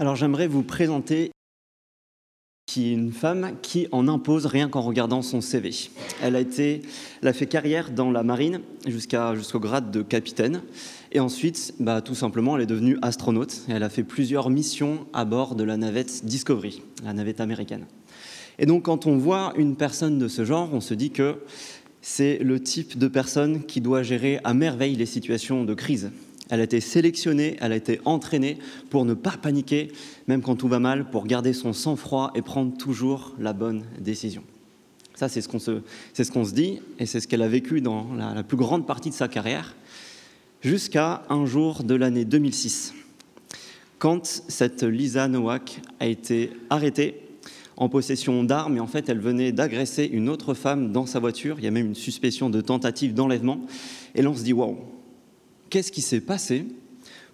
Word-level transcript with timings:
Alors 0.00 0.14
j'aimerais 0.14 0.46
vous 0.46 0.62
présenter 0.62 1.32
qui 2.66 2.90
est 2.90 2.92
une 2.92 3.12
femme 3.12 3.56
qui 3.62 3.88
en 3.90 4.06
impose 4.06 4.46
rien 4.46 4.68
qu'en 4.68 4.82
regardant 4.82 5.22
son 5.22 5.40
CV. 5.40 5.74
Elle 6.22 6.36
a, 6.36 6.40
été, 6.40 6.82
elle 7.20 7.28
a 7.28 7.32
fait 7.32 7.46
carrière 7.46 7.90
dans 7.90 8.12
la 8.12 8.22
marine 8.22 8.60
jusqu'au 8.86 9.58
grade 9.58 9.90
de 9.90 10.02
capitaine. 10.02 10.62
Et 11.10 11.18
ensuite, 11.18 11.74
bah, 11.80 12.00
tout 12.00 12.14
simplement, 12.14 12.56
elle 12.56 12.62
est 12.62 12.66
devenue 12.66 12.96
astronaute. 13.02 13.62
Elle 13.68 13.82
a 13.82 13.88
fait 13.88 14.04
plusieurs 14.04 14.50
missions 14.50 15.06
à 15.14 15.24
bord 15.24 15.56
de 15.56 15.64
la 15.64 15.76
navette 15.76 16.24
Discovery, 16.26 16.82
la 17.02 17.14
navette 17.14 17.40
américaine. 17.40 17.86
Et 18.60 18.66
donc, 18.66 18.84
quand 18.84 19.06
on 19.06 19.16
voit 19.16 19.52
une 19.56 19.74
personne 19.74 20.18
de 20.18 20.28
ce 20.28 20.44
genre, 20.44 20.68
on 20.72 20.80
se 20.80 20.94
dit 20.94 21.10
que 21.10 21.38
c'est 22.02 22.38
le 22.38 22.60
type 22.60 22.98
de 22.98 23.08
personne 23.08 23.64
qui 23.64 23.80
doit 23.80 24.04
gérer 24.04 24.38
à 24.44 24.54
merveille 24.54 24.94
les 24.94 25.06
situations 25.06 25.64
de 25.64 25.74
crise. 25.74 26.12
Elle 26.50 26.60
a 26.60 26.64
été 26.64 26.80
sélectionnée, 26.80 27.56
elle 27.60 27.72
a 27.72 27.76
été 27.76 28.00
entraînée 28.04 28.58
pour 28.90 29.04
ne 29.04 29.14
pas 29.14 29.36
paniquer, 29.40 29.92
même 30.26 30.42
quand 30.42 30.56
tout 30.56 30.68
va 30.68 30.78
mal, 30.78 31.10
pour 31.10 31.26
garder 31.26 31.52
son 31.52 31.72
sang-froid 31.72 32.32
et 32.34 32.42
prendre 32.42 32.76
toujours 32.76 33.34
la 33.38 33.52
bonne 33.52 33.84
décision. 34.00 34.42
Ça, 35.14 35.28
c'est 35.28 35.40
ce 35.40 35.48
qu'on 35.48 35.58
se, 35.58 35.82
ce 36.14 36.24
se, 36.24 36.54
dit, 36.54 36.80
et 36.98 37.06
c'est 37.06 37.20
ce 37.20 37.26
qu'elle 37.26 37.42
a 37.42 37.48
vécu 37.48 37.80
dans 37.80 38.14
la, 38.14 38.34
la, 38.34 38.42
plus 38.42 38.56
grande 38.56 38.86
partie 38.86 39.10
de 39.10 39.14
sa 39.14 39.28
carrière, 39.28 39.74
jusqu'à 40.62 41.24
un 41.28 41.44
jour 41.44 41.82
de 41.82 41.94
l'année 41.94 42.24
2006, 42.24 42.94
quand 43.98 44.24
cette 44.24 44.84
Lisa 44.84 45.26
Nowak 45.26 45.80
a 45.98 46.06
été 46.06 46.52
arrêtée 46.70 47.20
en 47.76 47.88
possession 47.88 48.42
d'armes, 48.42 48.76
et 48.76 48.80
en 48.80 48.86
fait, 48.86 49.08
elle 49.08 49.20
venait 49.20 49.52
d'agresser 49.52 50.04
une 50.04 50.28
autre 50.28 50.54
femme 50.54 50.90
dans 50.90 51.06
sa 51.06 51.20
voiture. 51.20 51.56
Il 51.58 51.64
y 51.64 51.68
a 51.68 51.70
même 51.70 51.86
une 51.86 51.94
suspicion 51.94 52.50
de 52.50 52.60
tentative 52.60 53.14
d'enlèvement. 53.14 53.60
Et 54.16 54.22
là, 54.22 54.30
on 54.30 54.34
se 54.34 54.42
dit, 54.42 54.52
waouh, 54.52 54.78
qu'est-ce 55.70 55.92
qui 55.92 56.02
s'est 56.02 56.20
passé 56.20 56.66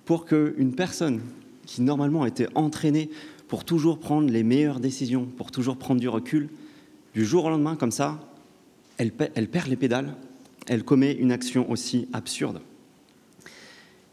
pour 0.04 0.26
qu'une 0.26 0.74
personne 0.74 1.20
qui 1.66 1.82
normalement 1.82 2.26
été 2.26 2.46
entraînée 2.54 3.10
pour 3.48 3.64
toujours 3.64 3.98
prendre 3.98 4.30
les 4.30 4.42
meilleures 4.42 4.80
décisions, 4.80 5.26
pour 5.26 5.50
toujours 5.50 5.76
prendre 5.76 6.00
du 6.00 6.08
recul, 6.08 6.48
du 7.14 7.24
jour 7.24 7.44
au 7.44 7.50
lendemain, 7.50 7.76
comme 7.76 7.90
ça, 7.90 8.20
elle, 8.98 9.12
elle 9.34 9.48
perd 9.48 9.68
les 9.68 9.76
pédales, 9.76 10.14
elle 10.66 10.84
commet 10.84 11.12
une 11.12 11.32
action 11.32 11.70
aussi 11.70 12.08
absurde? 12.12 12.60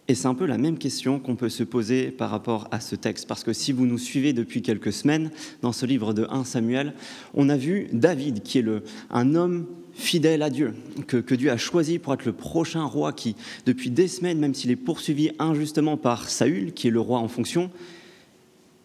Et 0.07 0.15
c'est 0.15 0.27
un 0.27 0.35
peu 0.35 0.45
la 0.45 0.57
même 0.57 0.77
question 0.77 1.19
qu'on 1.19 1.35
peut 1.35 1.49
se 1.49 1.63
poser 1.63 2.11
par 2.11 2.29
rapport 2.29 2.67
à 2.71 2.81
ce 2.81 2.95
texte, 2.95 3.27
parce 3.27 3.43
que 3.43 3.53
si 3.53 3.71
vous 3.71 3.85
nous 3.85 3.97
suivez 3.97 4.33
depuis 4.33 4.61
quelques 4.61 4.91
semaines 4.91 5.31
dans 5.61 5.71
ce 5.71 5.85
livre 5.85 6.13
de 6.13 6.27
1 6.29 6.43
Samuel, 6.43 6.93
on 7.33 7.47
a 7.47 7.55
vu 7.55 7.87
David, 7.93 8.43
qui 8.43 8.59
est 8.59 8.63
le, 8.63 8.83
un 9.09 9.35
homme 9.35 9.67
fidèle 9.93 10.41
à 10.41 10.49
Dieu, 10.49 10.73
que, 11.07 11.35
Dieu 11.35 11.51
a 11.51 11.57
choisi 11.57 11.99
pour 11.99 12.13
être 12.13 12.25
le 12.25 12.33
prochain 12.33 12.83
roi 12.83 13.13
qui, 13.13 13.35
depuis 13.65 13.89
des 13.89 14.07
semaines, 14.07 14.39
même 14.39 14.53
s'il 14.53 14.71
est 14.71 14.75
poursuivi 14.75 15.31
injustement 15.39 15.97
par 15.97 16.29
Saül, 16.29 16.73
qui 16.73 16.87
est 16.87 16.91
le 16.91 16.99
roi 16.99 17.19
en 17.19 17.27
fonction, 17.27 17.69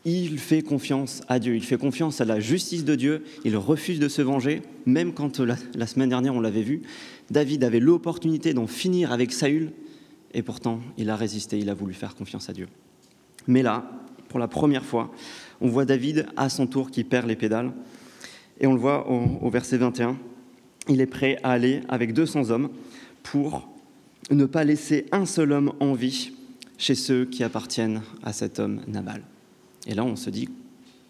il 0.04 0.38
fait 0.38 0.62
confiance 0.62 1.22
à 1.28 1.38
Dieu, 1.38 1.56
il 1.56 1.64
fait 1.64 1.78
confiance 1.78 2.20
à 2.20 2.24
la 2.24 2.38
justice 2.38 2.84
de 2.84 2.94
Dieu, 2.94 3.24
il 3.44 3.56
refuse 3.56 3.98
de 3.98 4.08
se 4.08 4.22
venger, 4.22 4.62
même 4.84 5.12
quand 5.12 5.40
la, 5.40 5.56
la 5.74 5.86
semaine 5.86 6.10
dernière 6.10 6.34
on 6.34 6.40
l'avait 6.40 6.62
vu, 6.62 6.82
David 7.30 7.64
avait 7.64 7.80
l'opportunité 7.80 8.54
d'en 8.54 8.68
finir 8.68 9.10
avec 9.10 9.32
Saül, 9.32 9.72
et 10.32 10.42
pourtant 10.42 10.80
il 10.96 11.10
a 11.10 11.16
résisté, 11.16 11.58
il 11.58 11.70
a 11.70 11.74
voulu 11.74 11.94
faire 11.94 12.14
confiance 12.14 12.48
à 12.48 12.52
Dieu. 12.52 12.68
Mais 13.48 13.62
là, 13.62 13.90
pour 14.28 14.38
la 14.38 14.48
première 14.48 14.84
fois, 14.84 15.10
on 15.60 15.68
voit 15.68 15.84
David 15.84 16.26
à 16.36 16.48
son 16.48 16.66
tour 16.66 16.90
qui 16.90 17.02
perd 17.02 17.26
les 17.26 17.36
pédales, 17.36 17.72
et 18.60 18.66
on 18.66 18.74
le 18.74 18.80
voit 18.80 19.10
au 19.10 19.50
verset 19.50 19.76
21 19.76 20.16
il 20.88 21.00
est 21.00 21.06
prêt 21.06 21.38
à 21.42 21.52
aller 21.52 21.80
avec 21.88 22.12
200 22.12 22.50
hommes 22.50 22.70
pour 23.22 23.68
ne 24.30 24.44
pas 24.44 24.64
laisser 24.64 25.06
un 25.12 25.26
seul 25.26 25.52
homme 25.52 25.72
en 25.80 25.92
vie 25.94 26.32
chez 26.78 26.94
ceux 26.94 27.24
qui 27.24 27.44
appartiennent 27.44 28.02
à 28.22 28.32
cet 28.32 28.58
homme 28.58 28.80
Nabal. 28.86 29.22
Et 29.86 29.94
là, 29.94 30.04
on 30.04 30.16
se 30.16 30.30
dit, 30.30 30.48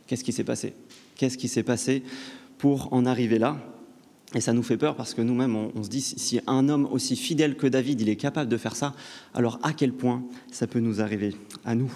qu'est-ce 0.06 0.24
qui 0.24 0.32
s'est 0.32 0.44
passé? 0.44 0.74
Qu'est-ce 1.16 1.38
qui 1.38 1.48
s'est 1.48 1.62
passé 1.62 2.02
pour 2.58 2.92
en 2.92 3.06
arriver 3.06 3.38
là? 3.38 3.56
Et 4.34 4.41
ça 4.41 4.52
nous 4.52 4.62
fait 4.62 4.77
peur 4.77 4.97
parce 4.97 5.14
que 5.14 5.22
nous-mêmes, 5.22 5.56
on, 5.56 5.82
se 5.82 5.88
dit, 5.88 6.00
si 6.00 6.41
un 6.47 6.69
homme 6.69 6.86
aussi 6.91 7.16
fidèle 7.16 7.56
que 7.56 7.66
David, 7.66 8.00
il 8.00 8.09
est 8.09 8.16
capable 8.16 8.50
de 8.50 8.56
faire 8.56 8.76
ça, 8.76 8.94
alors 9.34 9.59
à 9.62 9.72
quel 9.72 9.92
point 9.92 10.22
ça 10.50 10.66
peut 10.66 10.81
nous 10.81 11.00
arriver 11.00 11.34
à 11.65 11.75
nous? 11.75 11.92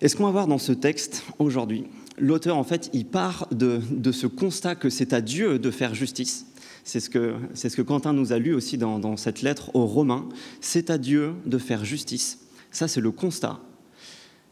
Et 0.00 0.08
ce 0.08 0.16
qu'on 0.16 0.24
va 0.24 0.32
voir 0.32 0.46
dans 0.46 0.58
ce 0.58 0.72
texte 0.72 1.24
aujourd'hui, 1.38 1.84
l'auteur, 2.18 2.56
en 2.56 2.64
fait, 2.64 2.90
il 2.92 3.06
part 3.06 3.48
de, 3.50 3.80
ce 4.12 4.26
constat 4.26 4.74
que 4.74 4.90
c'est 4.90 5.12
à 5.12 5.20
Dieu 5.20 5.58
de 5.58 5.70
faire 5.70 5.94
justice. 5.94 6.46
C'est 6.84 7.00
ce, 7.00 7.08
que, 7.08 7.34
ce 7.54 7.68
que 7.68 7.82
Quentin 7.82 8.12
nous 8.12 8.32
a 8.32 8.38
lu 8.38 8.54
aussi 8.54 8.76
dans, 8.76 8.98
dans 8.98 9.16
cette 9.16 9.42
lettre 9.42 9.70
aux 9.74 9.86
Romains. 9.86 10.28
C'est 10.60 10.90
à 10.90 10.98
Dieu 10.98 11.32
de 11.46 11.58
faire 11.58 11.84
justice. 11.84 12.40
Ça, 12.70 12.88
c'est 12.88 13.00
le 13.00 13.10
constat. 13.10 13.58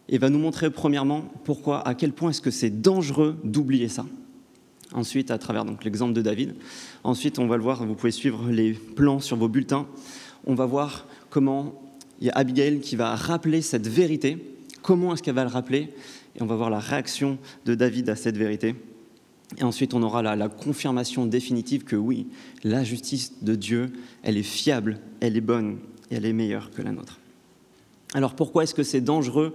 Et 0.09 0.19
va 0.19 0.31
nous 0.31 0.39
montrer, 0.39 0.71
premièrement, 0.71 1.25
pourquoi, 1.45 1.87
à 1.87 1.95
quel 1.95 2.13
point 2.13 2.31
est-ce 2.31 2.41
que 2.41 2.51
c'est 2.51 2.81
dangereux 2.83 3.37
d'oublier 3.45 3.89
ça. 3.89 4.07
Ensuite, 4.93 5.31
à 5.31 5.39
travers 5.39 5.65
l'exemple 5.85 6.13
de 6.13 6.23
David. 6.23 6.55
Ensuite, 7.05 7.39
on 7.39 7.47
va 7.47 7.57
le 7.57 7.63
voir, 7.63 7.85
vous 7.87 7.95
pouvez 7.95 8.13
suivre 8.13 8.51
les 8.51 8.73
plans 8.73 9.21
sur 9.21 9.37
vos 9.37 9.49
bulletins. 9.49 9.87
On 10.47 10.55
va 10.55 10.67
voir 10.67 11.07
comment 11.31 11.83
il 12.21 12.27
y 12.27 12.31
a 12.31 12.35
Abigail 12.35 12.81
qui 12.81 12.97
va 12.97 13.15
rappeler 13.15 13.63
cette 13.63 13.89
vérité. 13.89 14.57
Comment 14.83 15.15
est-ce 15.15 15.23
qu'elle 15.23 15.35
va 15.35 15.45
le 15.45 15.51
rappeler? 15.51 15.95
Et 16.37 16.43
on 16.43 16.47
va 16.47 16.57
voir 16.57 16.71
la 16.71 16.79
réaction 16.79 17.39
de 17.65 17.75
David 17.75 18.09
à 18.09 18.17
cette 18.17 18.37
vérité. 18.37 18.75
Et 19.59 19.65
ensuite, 19.65 19.93
on 19.93 20.03
aura 20.03 20.23
la, 20.23 20.35
la, 20.35 20.49
confirmation 20.49 21.27
définitive 21.27 21.85
que 21.85 21.97
oui, 21.97 22.27
la 22.65 22.85
justice 22.85 23.43
de 23.43 23.55
Dieu, 23.55 23.93
elle 24.23 24.39
est 24.39 24.43
fiable, 24.43 24.99
elle 25.21 25.37
est 25.37 25.43
bonne 25.43 25.79
et 26.11 26.15
elle 26.15 26.25
est 26.25 26.33
meilleure 26.33 26.71
que 26.71 26.81
la 26.81 26.93
nôtre. 26.93 27.19
Alors 28.15 28.35
pourquoi 28.35 28.65
est-ce 28.65 28.75
que 28.75 28.83
c'est 28.83 29.01
dangereux 29.01 29.55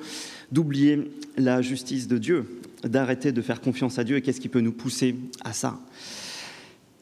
d'oublier 0.51 1.11
la 1.37 1.61
justice 1.61 2.07
de 2.07 2.17
Dieu, 2.17 2.61
d'arrêter 2.83 3.31
de 3.31 3.41
faire 3.41 3.61
confiance 3.61 3.99
à 3.99 4.03
Dieu 4.03 4.17
et 4.17 4.21
qu'est-ce 4.21 4.41
qui 4.41 4.49
peut 4.49 4.61
nous 4.61 4.71
pousser 4.71 5.15
à 5.43 5.53
ça? 5.53 5.79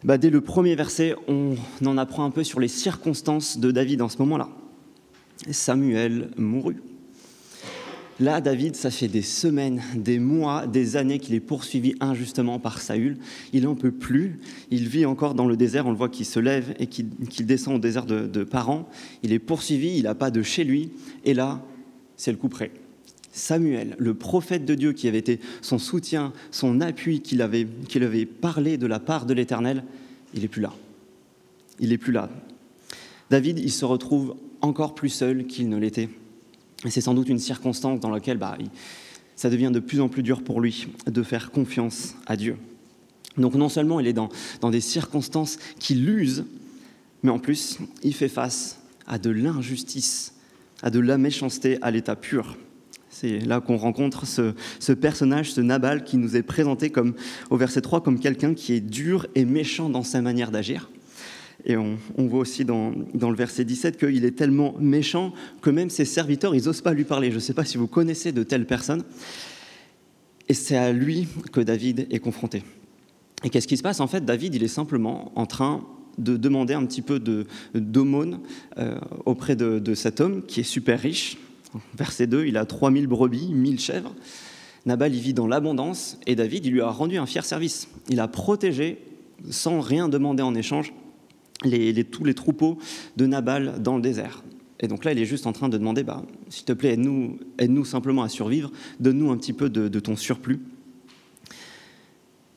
Bah, 0.03 0.17
Dès 0.17 0.29
le 0.29 0.41
premier 0.41 0.75
verset, 0.75 1.15
on 1.27 1.55
en 1.85 1.97
apprend 1.97 2.25
un 2.25 2.31
peu 2.31 2.43
sur 2.43 2.59
les 2.59 2.67
circonstances 2.67 3.57
de 3.57 3.71
David 3.71 4.01
en 4.01 4.09
ce 4.09 4.17
moment-là. 4.19 4.49
Samuel 5.51 6.29
mourut. 6.37 6.81
Là, 8.19 8.39
David, 8.39 8.77
ça 8.77 8.91
fait 8.91 9.09
des 9.09 9.21
semaines, 9.21 9.81
des 9.93 10.19
mois, 10.19 10.67
des 10.67 10.95
années 10.95 11.19
qu'il 11.19 11.35
est 11.35 11.41
poursuivi 11.41 11.95
injustement 11.99 12.59
par 12.59 12.79
Saül. 12.79 13.17
Il 13.51 13.63
n'en 13.63 13.75
peut 13.75 13.91
plus. 13.91 14.39
Il 14.71 14.87
vit 14.87 15.05
encore 15.05 15.33
dans 15.33 15.47
le 15.47 15.57
désert. 15.57 15.85
On 15.85 15.91
le 15.91 15.97
voit 15.97 16.07
qu'il 16.07 16.25
se 16.25 16.39
lève 16.39 16.73
et 16.79 16.87
qu'il 16.87 17.09
qu 17.29 17.43
descend 17.43 17.75
au 17.75 17.79
désert 17.79 18.05
de, 18.05 18.25
de 18.25 18.43
Paran. 18.45 18.87
Il 19.21 19.33
est 19.33 19.39
poursuivi. 19.39 19.97
Il 19.97 20.03
n'a 20.03 20.15
pas 20.15 20.31
de 20.31 20.41
chez 20.43 20.63
lui. 20.63 20.91
Et 21.25 21.33
là, 21.33 21.61
c'est 22.15 22.31
le 22.31 22.37
coup 22.37 22.47
près. 22.47 22.71
Samuel, 23.33 23.97
le 23.99 24.13
prophète 24.13 24.63
de 24.63 24.75
Dieu 24.75 24.93
qui 24.93 25.09
avait 25.09 25.17
été 25.17 25.41
son 25.61 25.77
soutien, 25.77 26.31
son 26.51 26.79
appui, 26.79 27.19
qu'il 27.19 27.41
avait, 27.41 27.67
avait 27.95 28.25
parlé 28.25 28.77
de 28.77 28.87
la 28.87 29.01
part 29.01 29.25
de 29.25 29.33
l'Éternel, 29.33 29.83
il 30.33 30.43
n'est 30.43 30.47
plus 30.47 30.61
là. 30.61 30.73
Il 31.81 31.89
n'est 31.89 31.97
plus 31.97 32.13
là. 32.13 32.29
David, 33.29 33.59
il 33.59 33.73
se 33.73 33.83
retrouve 33.83 34.37
encore 34.61 34.95
plus 34.95 35.09
seul 35.09 35.47
qu'il 35.47 35.67
ne 35.67 35.75
l'était. 35.75 36.07
Et 36.85 36.89
c'est 36.91 37.01
sans 37.01 37.13
doute 37.13 37.29
une 37.29 37.39
circonstance 37.39 37.99
dans 37.99 38.11
laquelle 38.11 38.37
bah, 38.37 38.57
ça 39.35 39.49
devient 39.49 39.71
de 39.73 39.79
plus 39.79 40.01
en 40.01 40.07
plus 40.07 40.23
dur 40.23 40.43
pour 40.43 40.61
lui 40.61 40.87
de 41.07 41.23
faire 41.23 41.51
confiance 41.51 42.15
à 42.27 42.37
Dieu. 42.37 42.57
Donc 43.37 43.55
non 43.55 43.69
seulement 43.69 43.99
il 43.99 44.07
est 44.07 44.13
dans, 44.13 44.29
des 44.69 44.81
circonstances 44.81 45.57
qui 45.79 45.95
l'usent, 45.95 46.45
mais 47.23 47.31
en 47.31 47.39
plus 47.39 47.79
il 48.03 48.13
fait 48.13 48.29
face 48.29 48.79
à 49.07 49.17
de 49.17 49.29
l'injustice, 49.29 50.35
à 50.81 50.89
de 50.89 50.99
la 50.99 51.17
méchanceté 51.17 51.77
à 51.81 51.91
l'état 51.91 52.15
pur. 52.15 52.57
C'est 53.09 53.39
là 53.39 53.61
qu'on 53.61 53.77
rencontre 53.77 54.25
ce, 54.25 54.53
ce, 54.79 54.91
personnage, 54.91 55.53
ce 55.53 55.61
Nabal, 55.61 56.03
qui 56.03 56.17
nous 56.17 56.35
est 56.35 56.43
présenté 56.43 56.89
comme, 56.89 57.13
au 57.49 57.57
verset 57.57 57.81
3 57.81 58.03
comme 58.03 58.19
quelqu'un 58.19 58.53
qui 58.53 58.73
est 58.73 58.81
dur 58.81 59.25
et 59.35 59.45
méchant 59.45 59.89
dans 59.89 60.03
sa 60.03 60.21
manière 60.21 60.51
d'agir. 60.51 60.89
Et 61.65 61.77
on, 61.77 61.97
voit 62.17 62.39
aussi 62.39 62.63
dans, 62.63 62.91
le 62.91 63.35
verset 63.35 63.65
17 63.65 63.97
qu'il 63.97 64.23
est 64.23 64.35
tellement 64.35 64.75
méchant 64.79 65.33
que 65.61 65.71
même 65.71 65.89
ses 65.89 66.05
serviteurs, 66.05 66.53
ils 66.53 66.65
n'osent 66.65 66.81
pas 66.81 66.93
lui 66.93 67.05
parler. 67.05 67.31
Je 67.31 67.35
ne 67.35 67.39
sais 67.39 67.55
pas 67.55 67.65
si 67.65 67.77
vous 67.77 67.87
connaissez 67.87 68.31
de 68.31 68.43
telles 68.43 68.67
personnes. 68.67 69.03
Et 70.47 70.53
c'est 70.53 70.77
à 70.77 70.91
lui 70.91 71.27
que 71.51 71.61
David 71.61 72.07
est 72.11 72.19
confronté. 72.19 72.63
Et 73.43 73.49
qu'est-ce 73.49 73.67
qui 73.67 73.77
se 73.77 73.83
passe? 73.83 73.99
En 73.99 74.07
fait, 74.07 74.23
David, 74.25 74.53
il 74.53 74.63
est 74.63 74.67
simplement 74.67 75.31
en 75.35 75.47
train 75.47 75.83
de 76.19 76.37
demander 76.37 76.75
un 76.75 76.85
petit 76.85 77.01
peu 77.01 77.19
d'aumône 77.73 78.39
euh, 78.77 78.97
auprès 79.25 79.55
de, 79.55 79.93
cet 79.95 80.21
homme 80.21 80.43
qui 80.43 80.59
est 80.59 80.63
super 80.63 80.99
riche. 80.99 81.37
Verset 81.97 82.27
2, 82.27 82.45
il 82.45 82.57
a 82.57 82.65
3000 82.65 83.07
brebis, 83.07 83.49
1000 83.49 83.79
chèvres. 83.79 84.13
Nabal, 84.85 85.15
il 85.15 85.19
vit 85.19 85.33
dans 85.33 85.47
l'abondance 85.47 86.17
et 86.27 86.35
David, 86.35 86.65
il 86.65 86.73
lui 86.73 86.81
a 86.81 86.89
rendu 86.89 87.17
un 87.17 87.25
fier 87.25 87.43
service. 87.43 87.89
Il 88.09 88.19
a 88.19 88.27
protégé, 88.27 88.99
sans 89.49 89.81
rien 89.81 90.07
demander 90.07 90.43
en 90.43 90.53
échange, 90.53 90.93
tous 91.61 92.23
les 92.23 92.33
troupeaux 92.33 92.77
de 93.17 93.25
Nabal 93.25 93.81
dans 93.81 93.95
le 93.95 94.01
désert. 94.01 94.43
Et 94.79 94.87
donc 94.87 95.05
là, 95.05 95.13
il 95.13 95.19
est 95.19 95.25
juste 95.25 95.47
en 95.47 95.53
train 95.53 95.69
de 95.69 95.77
demander, 95.77 96.03
bah, 96.03 96.23
s'il 96.49 96.65
te 96.65 96.73
plaît, 96.73 96.93
aide-nous 96.93 97.37
aide 97.57 97.85
simplement 97.85 98.23
à 98.23 98.29
survivre, 98.29 98.71
donne-nous 98.99 99.31
un 99.31 99.37
petit 99.37 99.53
peu 99.53 99.69
de, 99.69 99.99
ton 99.99 100.15
surplus. 100.15 100.59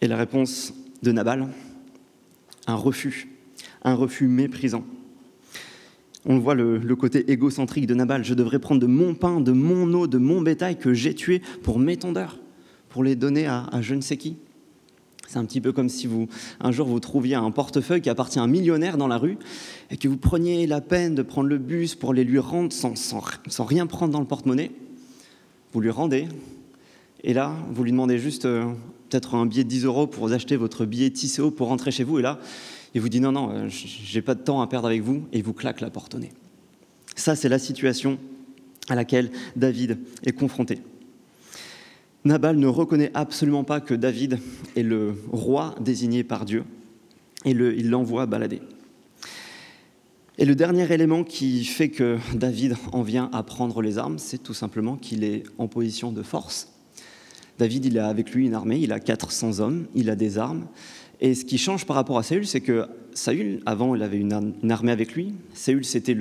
Et 0.01 0.09
la 0.09 0.17
réponse 0.17 0.75
de 1.03 1.13
Nabal, 1.13 1.49
un 2.67 2.75
refus, 2.75 3.29
un 3.83 3.95
refus 3.95 4.27
méprisant. 4.27 4.85
On 6.27 6.39
voit 6.39 6.55
le, 6.55 6.81
côté 6.97 7.31
égocentrique 7.31 7.87
de 7.87 7.95
Nabal. 7.95 8.25
Je 8.25 8.35
devrais 8.35 8.59
prendre 8.59 8.81
de 8.81 8.87
mon 8.87 9.15
pain, 9.15 9.41
de 9.41 9.53
mon 9.53 9.93
eau, 9.95 10.07
de 10.07 10.19
mon 10.19 10.43
bétail 10.43 10.77
que 10.77 10.93
j'ai 10.93 11.15
tué 11.15 11.41
pour 11.63 11.79
mes 11.79 11.99
pour 12.89 13.05
les 13.05 13.17
donner 13.17 13.47
à 13.47 13.71
je 13.81 13.95
ne 13.95 14.01
sais 14.01 14.17
qui. 14.17 14.37
C'est 15.29 15.39
un 15.39 15.45
petit 15.45 15.61
peu 15.61 15.73
comme 15.73 15.91
si 15.91 16.07
vous, 16.07 16.27
un 16.59 16.73
jour, 16.73 16.89
vous 16.89 17.01
trouviez 17.01 17.35
un 17.35 17.51
portefeuille 17.51 18.01
qui 18.01 18.09
appartient 18.09 18.39
à 18.39 18.43
un 18.43 18.47
millionnaire 18.47 18.97
dans 18.97 19.07
la 19.07 19.19
rue 19.19 19.37
et 19.91 19.99
que 19.99 20.09
vous 20.09 20.17
preniez 20.17 20.67
la 20.67 20.81
peine 20.81 21.15
de 21.15 21.21
prendre 21.21 21.51
le 21.51 21.59
bus 21.59 21.95
pour 21.95 22.15
les 22.15 22.25
lui 22.25 22.39
rendre 22.39 22.73
sans, 22.73 22.95
sans, 22.97 23.65
rien 23.65 23.87
prendre 23.87 24.11
dans 24.11 24.21
le 24.21 24.27
porte-monnaie. 24.27 24.71
Vous 25.75 25.83
lui 25.83 25.91
rendez 25.91 26.29
et 27.23 27.35
là, 27.35 27.55
vous 27.71 27.85
lui 27.85 27.91
demandez 27.91 28.19
juste 28.19 28.47
euh, 28.47 28.73
peut-être 29.11 29.35
un 29.35 29.45
billet 29.45 29.65
de 29.65 29.69
10 29.69 29.85
euros 29.85 30.07
pour 30.07 30.33
acheter 30.33 30.57
votre 30.57 30.87
billet 30.87 31.11
Tisséo 31.11 31.51
pour 31.51 31.69
rentrer 31.69 31.91
chez 31.91 32.05
vous. 32.05 32.21
Et 32.21 32.23
là, 32.23 32.39
il 32.95 33.03
vous 33.03 33.11
dit 33.11 33.21
non, 33.21 33.33
non, 33.33 33.51
euh, 33.53 33.69
j'ai 33.69 34.23
pas 34.23 34.35
de 34.35 34.41
temps 34.41 34.63
à 34.63 34.67
perdre 34.67 34.87
avec 34.87 35.03
vous 35.03 35.25
et 35.35 35.39
il 35.39 35.45
vous 35.45 35.53
claque 35.53 35.83
la 35.83 35.91
porte 35.91 36.15
au 36.15 36.19
nez. 36.19 36.33
Ça, 37.17 37.37
c'est 37.37 37.51
la 37.51 37.59
situation 37.59 38.19
à 38.89 38.95
laquelle 38.95 39.31
David 39.57 39.99
est 40.25 40.33
confronté. 40.33 40.79
Nabal 42.25 42.57
ne 42.57 42.67
reconnaît 42.67 43.11
absolument 43.15 43.65
pas 43.65 43.81
que 43.81 43.95
David 43.95 44.39
est 44.77 44.83
le 44.83 45.15
roi 45.33 45.75
désigné 45.81 46.25
par 46.25 46.45
Dieu 46.45 46.65
et 47.45 47.51
il 47.51 47.91
l'envoie 47.91 48.27
balader. 48.27 48.61
Et 50.41 50.45
le 50.45 50.55
dernier 50.55 50.93
élément 50.93 51.25
qui 51.25 51.65
fait 51.65 51.89
que 51.89 52.19
David 52.35 52.77
en 52.93 53.03
vient 53.03 53.29
à 53.33 53.43
prendre 53.43 53.83
les 53.83 53.99
armes, 53.99 54.19
c'est 54.19 54.43
tout 54.43 54.55
simplement 54.55 54.97
qu'il 54.97 55.25
est 55.25 55.43
en 55.59 55.67
position 55.67 56.13
de 56.13 56.23
force. 56.23 56.69
David, 57.59 57.87
il 57.87 57.99
a 57.99 58.07
avec 58.07 58.31
lui 58.31 58.47
une 58.47 58.55
armée, 58.55 58.79
il 58.79 58.93
a 58.93 59.01
400 59.01 59.59
hommes, 59.59 59.87
il 59.97 60.11
a 60.11 60.17
des 60.17 60.39
armes. 60.39 60.67
Et 61.21 61.35
ce 61.35 61.45
qui 61.45 61.59
change 61.59 61.87
par 61.87 61.97
rapport 61.97 62.19
à 62.19 62.23
Saül, 62.23 62.47
c'est 62.47 62.61
que 62.61 62.87
Saül, 63.15 63.61
avant, 63.67 63.97
il 63.97 64.03
avait 64.05 64.19
une, 64.19 64.55
armée 64.71 64.93
avec 64.93 65.15
lui. 65.15 65.35
Saül, 65.55 65.85
c'était 65.85 66.17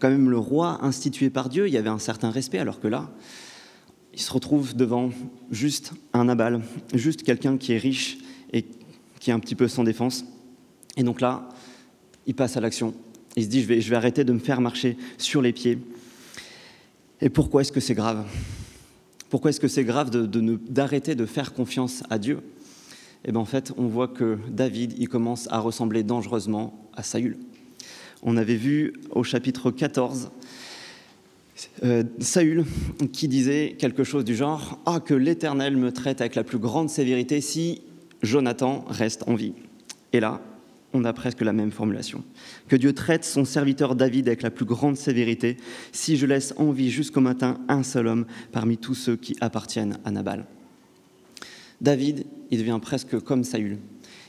quand 0.00 0.10
même 0.10 0.30
le 0.30 0.38
roi 0.38 0.84
institué 0.84 1.30
par 1.30 1.48
Dieu, 1.48 1.68
il 1.68 1.72
y 1.72 1.76
avait 1.76 1.88
un 1.88 2.00
certain 2.00 2.30
respect, 2.30 2.58
alors 2.58 2.80
que 2.80 2.88
là, 2.88 3.12
il 4.14 4.20
se 4.20 4.32
retrouve 4.32 4.74
devant 4.74 5.10
juste 5.50 5.92
un 6.12 6.24
Nabal, 6.24 6.62
juste 6.94 7.22
quelqu'un 7.22 7.56
qui 7.56 7.72
est 7.72 7.78
riche 7.78 8.18
et 8.52 8.64
qui 9.20 9.30
est 9.30 9.32
un 9.32 9.38
petit 9.40 9.54
peu 9.54 9.68
sans 9.68 9.84
défense. 9.84 10.24
Et 10.96 11.02
donc 11.02 11.20
là, 11.20 11.48
il 12.26 12.34
passe 12.34 12.56
à 12.56 12.60
l'action. 12.60 12.94
Il 13.36 13.44
se 13.44 13.48
dit, 13.48 13.62
je 13.62 13.90
vais, 13.90 13.96
arrêter 13.96 14.24
de 14.24 14.32
me 14.32 14.38
faire 14.38 14.60
marcher 14.60 14.96
sur 15.18 15.40
les 15.40 15.52
pieds. 15.52 15.78
Et 17.20 17.28
pourquoi 17.28 17.62
est-ce 17.62 17.72
que 17.72 17.80
c'est 17.80 17.94
grave? 17.94 18.24
Pourquoi 19.28 19.50
est-ce 19.50 19.60
que 19.60 19.68
c'est 19.68 19.84
grave 19.84 20.10
d'arrêter 20.10 21.14
de, 21.14 21.20
de 21.20 21.26
faire 21.26 21.52
confiance 21.52 22.02
à 22.10 22.18
Dieu? 22.18 22.40
Eh 23.24 23.32
bien 23.32 23.40
en 23.40 23.44
fait, 23.44 23.72
on 23.76 23.86
voit 23.86 24.08
que 24.08 24.38
David, 24.48 24.94
il 24.98 25.08
commence 25.08 25.46
à 25.50 25.60
ressembler 25.60 26.02
dangereusement 26.02 26.88
à 26.94 27.02
Saül. 27.02 27.38
On 28.22 28.36
avait 28.36 28.56
vu 28.56 28.94
au 29.10 29.22
chapitre 29.22 29.70
14 29.70 30.30
euh, 31.84 32.04
Saül 32.20 32.64
qui 33.12 33.28
disait 33.28 33.76
quelque 33.78 34.04
chose 34.04 34.24
du 34.24 34.34
genre 34.34 34.78
Ah, 34.86 35.00
que 35.00 35.14
l'Éternel 35.14 35.76
me 35.76 35.92
traite 35.92 36.20
avec 36.20 36.34
la 36.34 36.44
plus 36.44 36.58
grande 36.58 36.90
sévérité 36.90 37.40
si 37.40 37.82
Jonathan 38.22 38.84
reste 38.88 39.24
en 39.26 39.34
vie. 39.34 39.54
Et 40.12 40.20
là, 40.20 40.40
on 40.92 41.04
a 41.04 41.12
presque 41.12 41.40
la 41.40 41.52
même 41.52 41.70
formulation. 41.70 42.24
Que 42.68 42.76
Dieu 42.76 42.92
traite 42.92 43.24
son 43.24 43.44
serviteur 43.44 43.94
David 43.94 44.28
avec 44.28 44.42
la 44.42 44.50
plus 44.50 44.64
grande 44.64 44.96
sévérité 44.96 45.56
si 45.92 46.16
je 46.16 46.26
laisse 46.26 46.52
en 46.56 46.72
vie 46.72 46.90
jusqu'au 46.90 47.20
matin 47.20 47.60
un 47.68 47.82
seul 47.82 48.06
homme 48.06 48.26
parmi 48.52 48.76
tous 48.76 48.94
ceux 48.94 49.16
qui 49.16 49.36
appartiennent 49.40 49.98
à 50.04 50.10
Nabal. 50.10 50.46
David, 51.80 52.26
il 52.50 52.58
devient 52.58 52.78
presque 52.82 53.18
comme 53.20 53.44
Saül. 53.44 53.78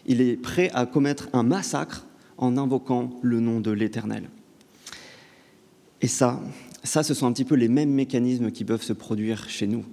Il 0.06 0.22
est 0.22 0.38
prêt 0.38 0.70
à 0.74 0.86
commettre 0.86 1.30
un 1.34 1.44
massacre 1.44 2.06
en 2.38 2.58
invoquant 2.58 3.20
le 3.22 3.40
nom 3.40 3.60
de 3.60 3.72
l'Éternel. 3.72 4.30
Et 6.02 6.08
ça, 6.08 6.42
ça, 6.84 7.04
ce 7.04 7.14
sont 7.14 7.28
un 7.28 7.32
petit 7.32 7.46
peu 7.46 7.56
les 7.56 7.68
mêmes 7.68 7.92
mécanismes 7.92 8.52
qui 8.52 8.66
peuvent 8.66 8.84
se 8.84 8.94
produire 8.94 9.50
chez 9.50 9.68
nous. 9.68 9.86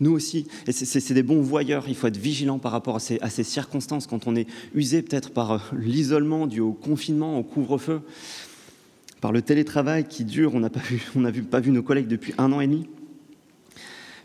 Nous 0.00 0.12
aussi, 0.12 0.46
et 0.66 0.72
c'est 0.72 1.14
des 1.14 1.22
bons 1.22 1.40
voyeurs, 1.40 1.84
il 1.88 1.94
faut 1.94 2.06
être 2.06 2.16
vigilant 2.16 2.58
par 2.58 2.72
rapport 2.72 2.96
à 2.96 3.00
ces, 3.30 3.44
circonstances 3.44 4.06
quand 4.06 4.26
on 4.26 4.36
est 4.36 4.46
usé 4.74 5.02
peut-être 5.02 5.30
par 5.30 5.52
euh, 5.52 5.58
l'isolement 5.78 6.46
dû 6.46 6.60
au 6.60 6.72
confinement, 6.72 7.38
au 7.38 7.42
couvre-feu, 7.42 8.00
par 9.20 9.32
le 9.32 9.42
télétravail 9.42 10.06
qui 10.06 10.24
dure, 10.24 10.54
on 10.54 10.60
n'a 10.60 10.70
pas, 10.70 11.60
vu, 11.60 11.70
nos 11.70 11.82
collègues 11.82 12.08
depuis 12.08 12.34
un 12.38 12.52
an 12.52 12.60
et 12.60 12.66
demi. 12.66 12.86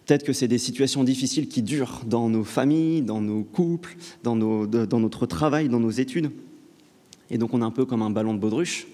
Peut-être 0.06 0.24
que 0.24 0.34
c'est 0.34 0.50
des 0.50 0.58
situations 0.58 1.04
difficiles 1.04 1.48
qui 1.48 1.62
durent 1.62 2.02
dans 2.06 2.28
nos 2.28 2.44
familles, 2.44 3.02
dans 3.02 3.22
nos 3.22 3.44
couples, 3.44 3.96
dans 4.24 4.36
notre 4.36 5.26
travail, 5.26 5.70
dans 5.70 5.80
nos 5.80 5.92
études. 5.92 6.32
Et 7.30 7.38
donc 7.38 7.54
on 7.54 7.62
est 7.62 7.66
un 7.66 7.72
peu 7.72 7.86
comme 7.86 8.02
un 8.02 8.10
ballon 8.10 8.34
de 8.34 8.40
baudruche 8.40 8.88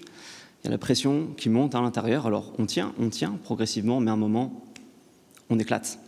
il 0.62 0.66
y 0.66 0.68
a 0.68 0.70
la 0.70 0.78
pression 0.78 1.28
qui 1.36 1.48
monte 1.48 1.74
à 1.74 1.80
l'intérieur, 1.80 2.26
alors 2.26 2.52
on 2.58 2.66
tient, 2.66 2.92
on 2.98 3.08
tient 3.08 3.38
progressivement, 3.44 4.00
mais 4.00 4.10
à 4.10 4.14
un 4.14 4.18
moment, 4.18 4.64
on 5.50 5.58
éclate. 5.58 5.98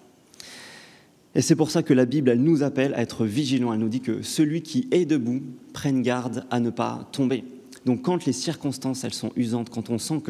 Et 1.35 1.43
c'est 1.43 1.55
pour 1.55 1.71
ça 1.71 1.83
que 1.83 1.95
la 1.95 2.07
Bible, 2.07 2.31
elle 2.31 2.43
nous 2.43 2.63
appelle 2.63 2.93
à 2.95 3.03
être 3.03 3.25
vigilants. 3.25 3.73
Elle 3.73 3.79
nous 3.79 3.89
dit 3.89 4.01
que 4.01 4.23
celui 4.23 4.63
qui 4.63 4.89
est 4.91 5.05
debout 5.05 5.43
prenne 5.73 6.03
garde 6.03 6.45
à 6.51 6.59
ne 6.59 6.71
pas 6.71 7.09
tomber. 7.13 7.45
Donc 7.87 8.03
quand 8.03 8.27
les 8.27 8.33
circonstances, 8.33 9.05
elles 9.05 9.15
sont 9.15 9.31
usantes, 9.37 9.71
quand 9.71 9.91
on 9.91 9.99
sent 9.99 10.23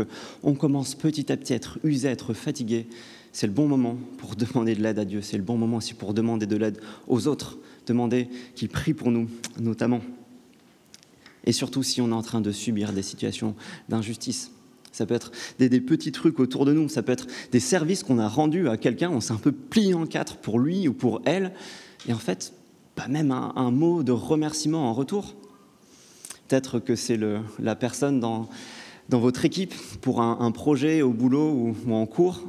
qu'on 0.43 0.55
commence 0.55 0.95
petit 0.95 1.33
à 1.33 1.37
petit 1.37 1.55
à 1.55 1.57
être 1.57 1.79
usé, 1.85 2.09
à 2.09 2.11
être 2.13 2.35
fatigué, 2.35 2.87
c'est 3.33 3.47
le 3.47 3.53
bon 3.53 3.67
moment 3.67 3.97
pour 4.19 4.37
demander 4.37 4.75
de 4.75 4.83
l'aide 4.83 4.99
à 4.99 5.05
Dieu. 5.05 5.23
C'est 5.23 5.39
le 5.39 5.43
bon 5.43 5.57
moment 5.57 5.79
aussi 5.79 5.95
pour 5.95 6.13
demander 6.13 6.47
de 6.47 6.57
l'aide 6.57 6.79
aux 7.09 7.27
autres, 7.27 7.59
demander 7.87 8.29
qu'ils 8.55 8.69
prient 8.69 8.95
pour 8.95 9.11
nous, 9.11 9.29
notamment. 9.59 10.01
Et 11.45 11.53
surtout 11.53 11.83
si 11.83 12.01
on 12.01 12.11
est 12.11 12.15
en 12.15 12.23
train 12.23 12.41
de 12.41 12.53
subir 12.53 12.93
des 12.93 13.03
situations 13.03 13.55
d'injustice. 13.89 14.53
Ça 14.93 15.07
peut 15.07 15.15
être 15.15 15.31
des, 15.59 15.81
petits 15.81 16.13
trucs 16.13 16.41
autour 16.41 16.65
de 16.65 16.73
nous, 16.73 16.89
ça 16.89 17.03
peut 17.03 17.13
être 17.13 17.27
des 17.53 17.61
services 17.61 18.03
qu'on 18.03 18.19
a 18.19 18.29
rendus 18.29 18.69
à 18.69 18.77
quelqu'un, 18.77 19.11
on 19.11 19.21
s'est 19.21 19.33
un 19.33 19.37
peu 19.37 19.53
plié 19.53 19.95
en 19.95 20.07
quatre 20.07 20.37
pour 20.39 20.59
lui 20.59 20.89
ou 20.89 20.93
pour 20.93 21.23
elle, 21.25 21.53
et 22.09 22.13
en 22.13 22.19
fait, 22.19 22.53
pas 22.97 23.07
même 23.07 23.31
un, 23.31 23.71
mot 23.71 24.03
de 24.03 24.13
remerciement 24.13 24.91
en 24.91 24.93
retour. 24.93 25.35
Peut-être 26.49 26.81
que 26.81 26.97
c'est 26.97 27.19
la 27.61 27.77
personne 27.77 28.19
dans, 28.19 28.49
votre 29.09 29.45
équipe 29.45 29.75
pour 30.01 30.21
un, 30.21 30.51
projet 30.51 31.03
au 31.03 31.13
boulot 31.13 31.51
ou, 31.51 31.77
ou 31.87 31.95
en 31.95 32.07
cours, 32.07 32.43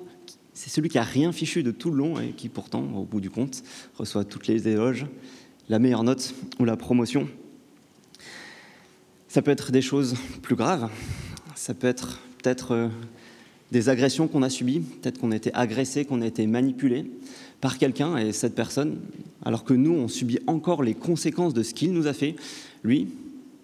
c'est 0.53 0.69
celui 0.69 0.89
qui 0.89 0.97
a 0.97 1.03
rien 1.03 1.31
fichu 1.31 1.63
de 1.63 1.71
tout 1.71 1.91
le 1.91 1.97
long 1.97 2.19
et 2.19 2.31
qui 2.31 2.49
pourtant, 2.49 2.83
au 2.95 3.03
bout 3.03 3.21
du 3.21 3.29
compte, 3.29 3.63
reçoit 3.95 4.25
toutes 4.25 4.47
les 4.47 4.67
éloges, 4.67 5.05
la 5.69 5.79
meilleure 5.79 6.03
note 6.03 6.33
ou 6.59 6.65
la 6.65 6.75
promotion. 6.75 7.27
Ça 9.31 9.41
peut 9.41 9.51
être 9.51 9.71
des 9.71 9.81
choses 9.81 10.15
plus 10.41 10.57
graves, 10.57 10.89
ça 11.55 11.73
peut 11.73 11.87
être 11.87 12.19
peut-être 12.43 12.71
euh, 12.73 12.87
des 13.71 13.87
agressions 13.87 14.27
qu'on 14.27 14.43
a 14.43 14.49
subies, 14.49 14.81
peut-être 14.81 15.19
qu'on 15.19 15.31
a 15.31 15.37
été 15.37 15.53
agressé, 15.53 16.03
qu'on 16.03 16.21
a 16.21 16.27
été 16.27 16.45
manipulé 16.47 17.09
par 17.61 17.77
quelqu'un 17.77 18.17
et 18.17 18.33
cette 18.33 18.55
personne, 18.55 18.99
alors 19.45 19.63
que 19.63 19.73
nous, 19.73 19.93
on 19.93 20.09
subit 20.09 20.39
encore 20.47 20.83
les 20.83 20.95
conséquences 20.95 21.53
de 21.53 21.63
ce 21.63 21.73
qu'il 21.73 21.93
nous 21.93 22.07
a 22.07 22.13
fait, 22.13 22.35
lui, 22.83 23.07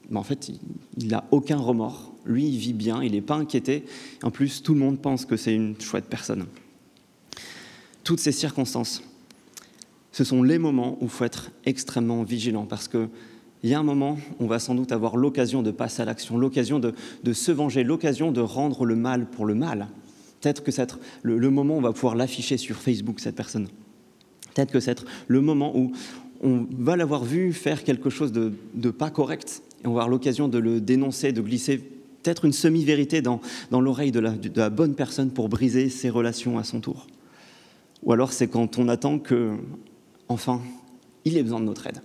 ben, 0.10 0.22
en 0.22 0.24
fait, 0.24 0.54
il 0.96 1.08
n'a 1.08 1.26
aucun 1.32 1.58
remords. 1.58 2.14
Lui, 2.26 2.48
il 2.48 2.58
vit 2.58 2.72
bien, 2.72 3.04
il 3.04 3.12
n'est 3.12 3.20
pas 3.20 3.36
inquiété. 3.36 3.84
En 4.24 4.32
plus, 4.32 4.64
tout 4.64 4.74
le 4.74 4.80
monde 4.80 5.02
pense 5.02 5.26
que 5.26 5.36
c'est 5.36 5.54
une 5.54 5.76
chouette 5.82 6.06
personne. 6.06 6.46
Toutes 8.06 8.22
ces 8.22 8.32
circonstances, 8.32 9.04
ce 10.14 10.24
sont 10.24 10.44
les 10.44 10.60
moments 10.60 10.98
où 11.02 11.08
il 11.08 11.10
faut 11.10 11.26
être 11.26 11.52
extrêmement 11.66 12.24
vigilant 12.24 12.66
parce 12.66 12.88
que 12.88 13.10
il 13.64 13.70
y 13.70 13.74
a 13.74 13.80
un 13.80 13.84
moment, 13.84 14.18
on 14.40 14.46
va 14.46 14.60
sans 14.60 14.76
doute 14.76 14.92
avoir 14.92 15.18
l'occasion 15.18 15.64
de 15.64 15.72
passer 15.72 16.02
à 16.02 16.06
l'action, 16.06 16.38
l'occasion 16.38 16.80
de, 16.80 16.94
se 17.34 17.52
venger, 17.52 17.84
l'occasion 17.84 18.32
de 18.32 18.42
rendre 18.42 18.86
le 18.86 18.96
mal 18.96 19.26
pour 19.26 19.46
le 19.46 19.56
mal. 19.56 19.88
Peut-être 20.42 20.64
que 20.64 20.72
c'est 20.72 20.96
le, 21.24 21.50
moment 21.50 21.76
où 21.76 21.78
on 21.80 21.82
va 21.82 21.94
pouvoir 21.94 22.16
l'afficher 22.16 22.58
sur 22.58 22.76
Facebook, 22.76 23.20
cette 23.20 23.36
personne. 23.36 23.68
Peut-être 24.54 24.72
que 24.72 24.80
c'est 24.80 25.04
le 25.28 25.42
moment 25.42 25.76
où 25.76 25.92
on 26.42 26.68
va 26.72 26.96
l'avoir 26.96 27.24
vu 27.24 27.52
faire 27.52 27.84
quelque 27.84 28.12
chose 28.12 28.32
de, 28.32 28.92
pas 28.92 29.10
correct, 29.10 29.64
et 29.84 29.88
on 29.88 29.94
va 29.94 30.02
avoir 30.02 30.10
l'occasion 30.10 30.48
de 30.48 30.60
le 30.60 30.80
dénoncer, 30.80 31.32
de 31.32 31.42
glisser 31.42 31.80
peut-être 32.22 32.46
une 32.46 32.54
semi-vérité 32.54 33.22
dans, 33.22 33.42
l'oreille 33.72 34.12
de 34.12 34.20
la, 34.20 34.32
de 34.32 34.60
la 34.60 34.70
bonne 34.70 34.94
personne 34.94 35.32
pour 35.32 35.50
briser 35.50 35.90
ses 35.90 36.12
relations 36.12 36.60
à 36.60 36.64
son 36.64 36.80
tour. 36.80 37.08
Ou 38.04 38.14
alors 38.14 38.32
c'est 38.34 38.48
quand 38.48 38.78
on 38.78 38.88
attend 38.88 39.18
que, 39.18 39.56
enfin, 40.28 40.62
il 41.26 41.38
ait 41.38 41.44
besoin 41.44 41.60
de 41.60 41.66
notre 41.66 41.88
aide 41.88 42.02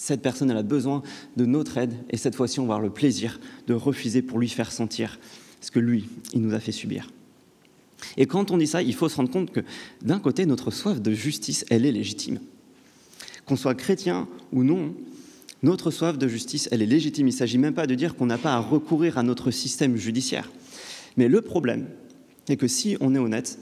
cette 0.00 0.22
personne 0.22 0.50
a 0.50 0.62
besoin 0.62 1.02
de 1.36 1.44
notre 1.44 1.76
aide 1.76 1.92
et 2.08 2.16
cette 2.16 2.34
fois-ci 2.34 2.58
on 2.58 2.64
va 2.64 2.74
avoir 2.74 2.80
le 2.80 2.90
plaisir 2.90 3.38
de 3.66 3.74
refuser 3.74 4.22
pour 4.22 4.38
lui 4.38 4.48
faire 4.48 4.72
sentir 4.72 5.18
ce 5.60 5.70
que 5.70 5.78
lui, 5.78 6.06
il 6.32 6.40
nous 6.40 6.54
a 6.54 6.58
fait 6.58 6.72
subir. 6.72 7.10
Et 8.16 8.24
quand 8.24 8.50
on 8.50 8.56
dit 8.56 8.66
ça, 8.66 8.80
il 8.82 8.94
faut 8.94 9.10
se 9.10 9.16
rendre 9.16 9.30
compte 9.30 9.50
que 9.50 9.60
d'un 10.00 10.18
côté, 10.18 10.46
notre 10.46 10.70
soif 10.70 11.02
de 11.02 11.12
justice, 11.12 11.66
elle 11.68 11.84
est 11.84 11.92
légitime. 11.92 12.40
Qu'on 13.44 13.56
soit 13.56 13.74
chrétien 13.74 14.26
ou 14.52 14.64
non, 14.64 14.94
notre 15.62 15.90
soif 15.90 16.16
de 16.16 16.28
justice, 16.28 16.66
elle 16.72 16.80
est 16.80 16.86
légitime. 16.86 17.28
Il 17.28 17.32
ne 17.34 17.36
s'agit 17.36 17.58
même 17.58 17.74
pas 17.74 17.86
de 17.86 17.94
dire 17.94 18.16
qu'on 18.16 18.24
n'a 18.24 18.38
pas 18.38 18.54
à 18.54 18.58
recourir 18.58 19.18
à 19.18 19.22
notre 19.22 19.50
système 19.50 19.96
judiciaire. 19.96 20.50
Mais 21.18 21.28
le 21.28 21.42
problème 21.42 21.86
est 22.48 22.56
que 22.56 22.68
si 22.68 22.96
on 23.00 23.14
est 23.14 23.18
honnête, 23.18 23.58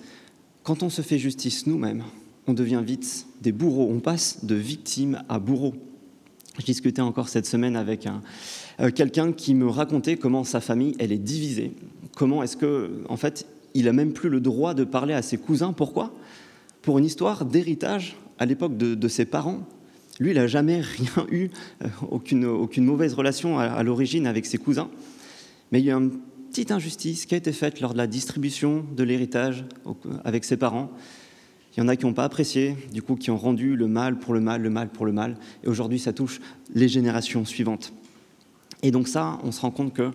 quand 0.63 0.85
on 0.85 0.89
se 0.89 1.03
fait 1.03 1.19
justice 1.19 1.67
nous-mêmes, 1.67 2.05
on 2.47 2.53
devient 2.53 2.83
vite 2.87 3.27
des 3.43 3.51
bourreaux, 3.51 3.89
on 3.91 3.99
passe 3.99 4.45
de 4.45 4.55
victime 4.55 5.25
à 5.29 5.41
bourreau. 5.41 5.75
Je 6.59 6.65
discutais 6.65 7.03
encore 7.03 7.29
cette 7.29 7.47
semaine 7.47 7.77
avec 7.77 8.09
euh, 8.81 8.91
quelqu'un 8.91 9.33
qui 9.33 9.55
me 9.55 9.69
racontait 9.69 10.17
comment 10.17 10.45
sa 10.45 10.61
famille, 10.61 10.95
elle 10.99 11.13
est 11.13 11.19
divisée. 11.19 11.73
Comment 12.17 12.43
est-ce 12.43 12.57
que, 12.57 13.05
en 13.09 13.17
fait, 13.17 13.47
il 13.75 13.89
a 13.89 13.93
même 13.93 14.13
plus 14.13 14.29
le 14.29 14.41
droit 14.41 14.75
de 14.75 14.85
parler 14.85 15.15
à 15.15 15.23
ses 15.23 15.39
cousins. 15.39 15.73
Pourquoi? 15.73 16.13
Pour 16.83 16.99
une 16.99 17.05
histoire 17.05 17.45
d'héritage 17.45 18.17
à 18.39 18.47
l'époque 18.47 18.77
de, 18.77 19.09
ses 19.09 19.25
parents. 19.25 19.67
Lui, 20.21 20.31
il 20.31 20.37
n'a 20.37 20.49
jamais 20.49 20.81
rien 20.81 21.27
eu, 21.31 21.49
euh, 21.83 21.89
aucune, 22.11 22.45
aucune, 22.45 22.85
mauvaise 22.85 23.15
relation 23.15 23.59
à, 23.59 23.83
l'origine 23.83 24.27
avec 24.27 24.47
ses 24.47 24.59
cousins. 24.59 24.89
Mais 25.71 25.79
il 25.81 25.85
y 25.85 25.93
a 25.93 25.97
une 25.97 26.11
petite 26.51 26.73
injustice 26.73 27.27
qui 27.27 27.35
a 27.35 27.39
été 27.39 27.53
faite 27.53 27.81
lors 27.81 27.93
de 27.93 27.99
la 27.99 28.07
distribution 28.07 28.85
de 28.97 29.05
l'héritage 29.05 29.65
avec 30.25 30.45
ses 30.45 30.57
parents. 30.57 30.91
Il 31.79 31.83
y 31.83 31.85
en 31.85 31.87
a 31.87 31.95
qui 31.95 32.07
n'ont 32.07 32.13
pas 32.13 32.25
apprécié, 32.25 32.75
du 32.93 33.03
coup, 33.03 33.15
qui 33.15 33.31
ont 33.31 33.37
rendu 33.37 33.77
le 33.77 33.87
mal 33.87 34.19
pour 34.19 34.35
le 34.35 34.41
mal, 34.41 34.61
le 34.61 34.69
mal 34.69 34.89
pour 34.89 35.07
le 35.07 35.13
mal. 35.13 35.37
Et 35.63 35.69
aujourd'hui, 35.69 36.01
ça 36.01 36.13
touche 36.13 36.41
les 36.75 36.89
générations 36.89 37.45
suivantes. 37.45 37.93
Et 38.83 38.91
donc 38.91 39.07
ça, 39.07 39.39
on 39.45 39.53
se 39.53 39.61
rend 39.61 39.71
compte 39.71 39.95
que 39.95 40.11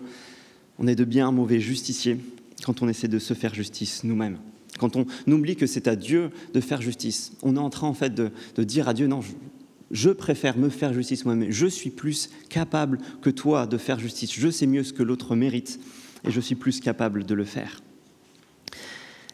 on 0.78 0.86
est 0.86 0.94
de 0.94 1.04
bien 1.04 1.32
mauvais 1.32 1.60
justiciers 1.60 2.18
quand 2.66 2.82
on 2.82 2.88
essaie 2.90 3.08
de 3.08 3.18
se 3.18 3.32
faire 3.32 3.54
justice 3.54 4.04
nous-mêmes. 4.04 4.36
Quand 4.78 4.94
on 4.96 5.06
oublie 5.26 5.56
que 5.56 5.64
c'est 5.64 5.88
à 5.88 5.96
Dieu 5.96 6.32
de 6.52 6.60
faire 6.60 6.82
justice, 6.82 7.32
on 7.42 7.56
est 7.56 7.60
en 7.60 7.70
train 7.70 7.86
en 7.86 7.94
fait 7.94 8.14
de, 8.14 8.30
dire 8.62 8.86
à 8.86 8.92
Dieu 8.92 9.06
non, 9.06 9.20
je, 9.90 10.10
préfère 10.10 10.58
me 10.58 10.68
faire 10.68 10.92
justice 10.92 11.24
moi-même. 11.24 11.50
Je 11.50 11.66
suis 11.66 11.88
plus 11.88 12.28
capable 12.50 12.98
que 13.22 13.30
toi 13.30 13.66
de 13.66 13.78
faire 13.78 13.98
justice. 13.98 14.34
Je 14.34 14.50
sais 14.50 14.66
mieux 14.66 14.84
ce 14.84 14.92
que 14.92 15.02
l'autre 15.02 15.34
mérite 15.34 15.80
et 16.24 16.30
je 16.30 16.42
suis 16.42 16.56
plus 16.56 16.80
capable 16.80 17.24
de 17.24 17.34
le 17.34 17.46
faire. 17.46 17.80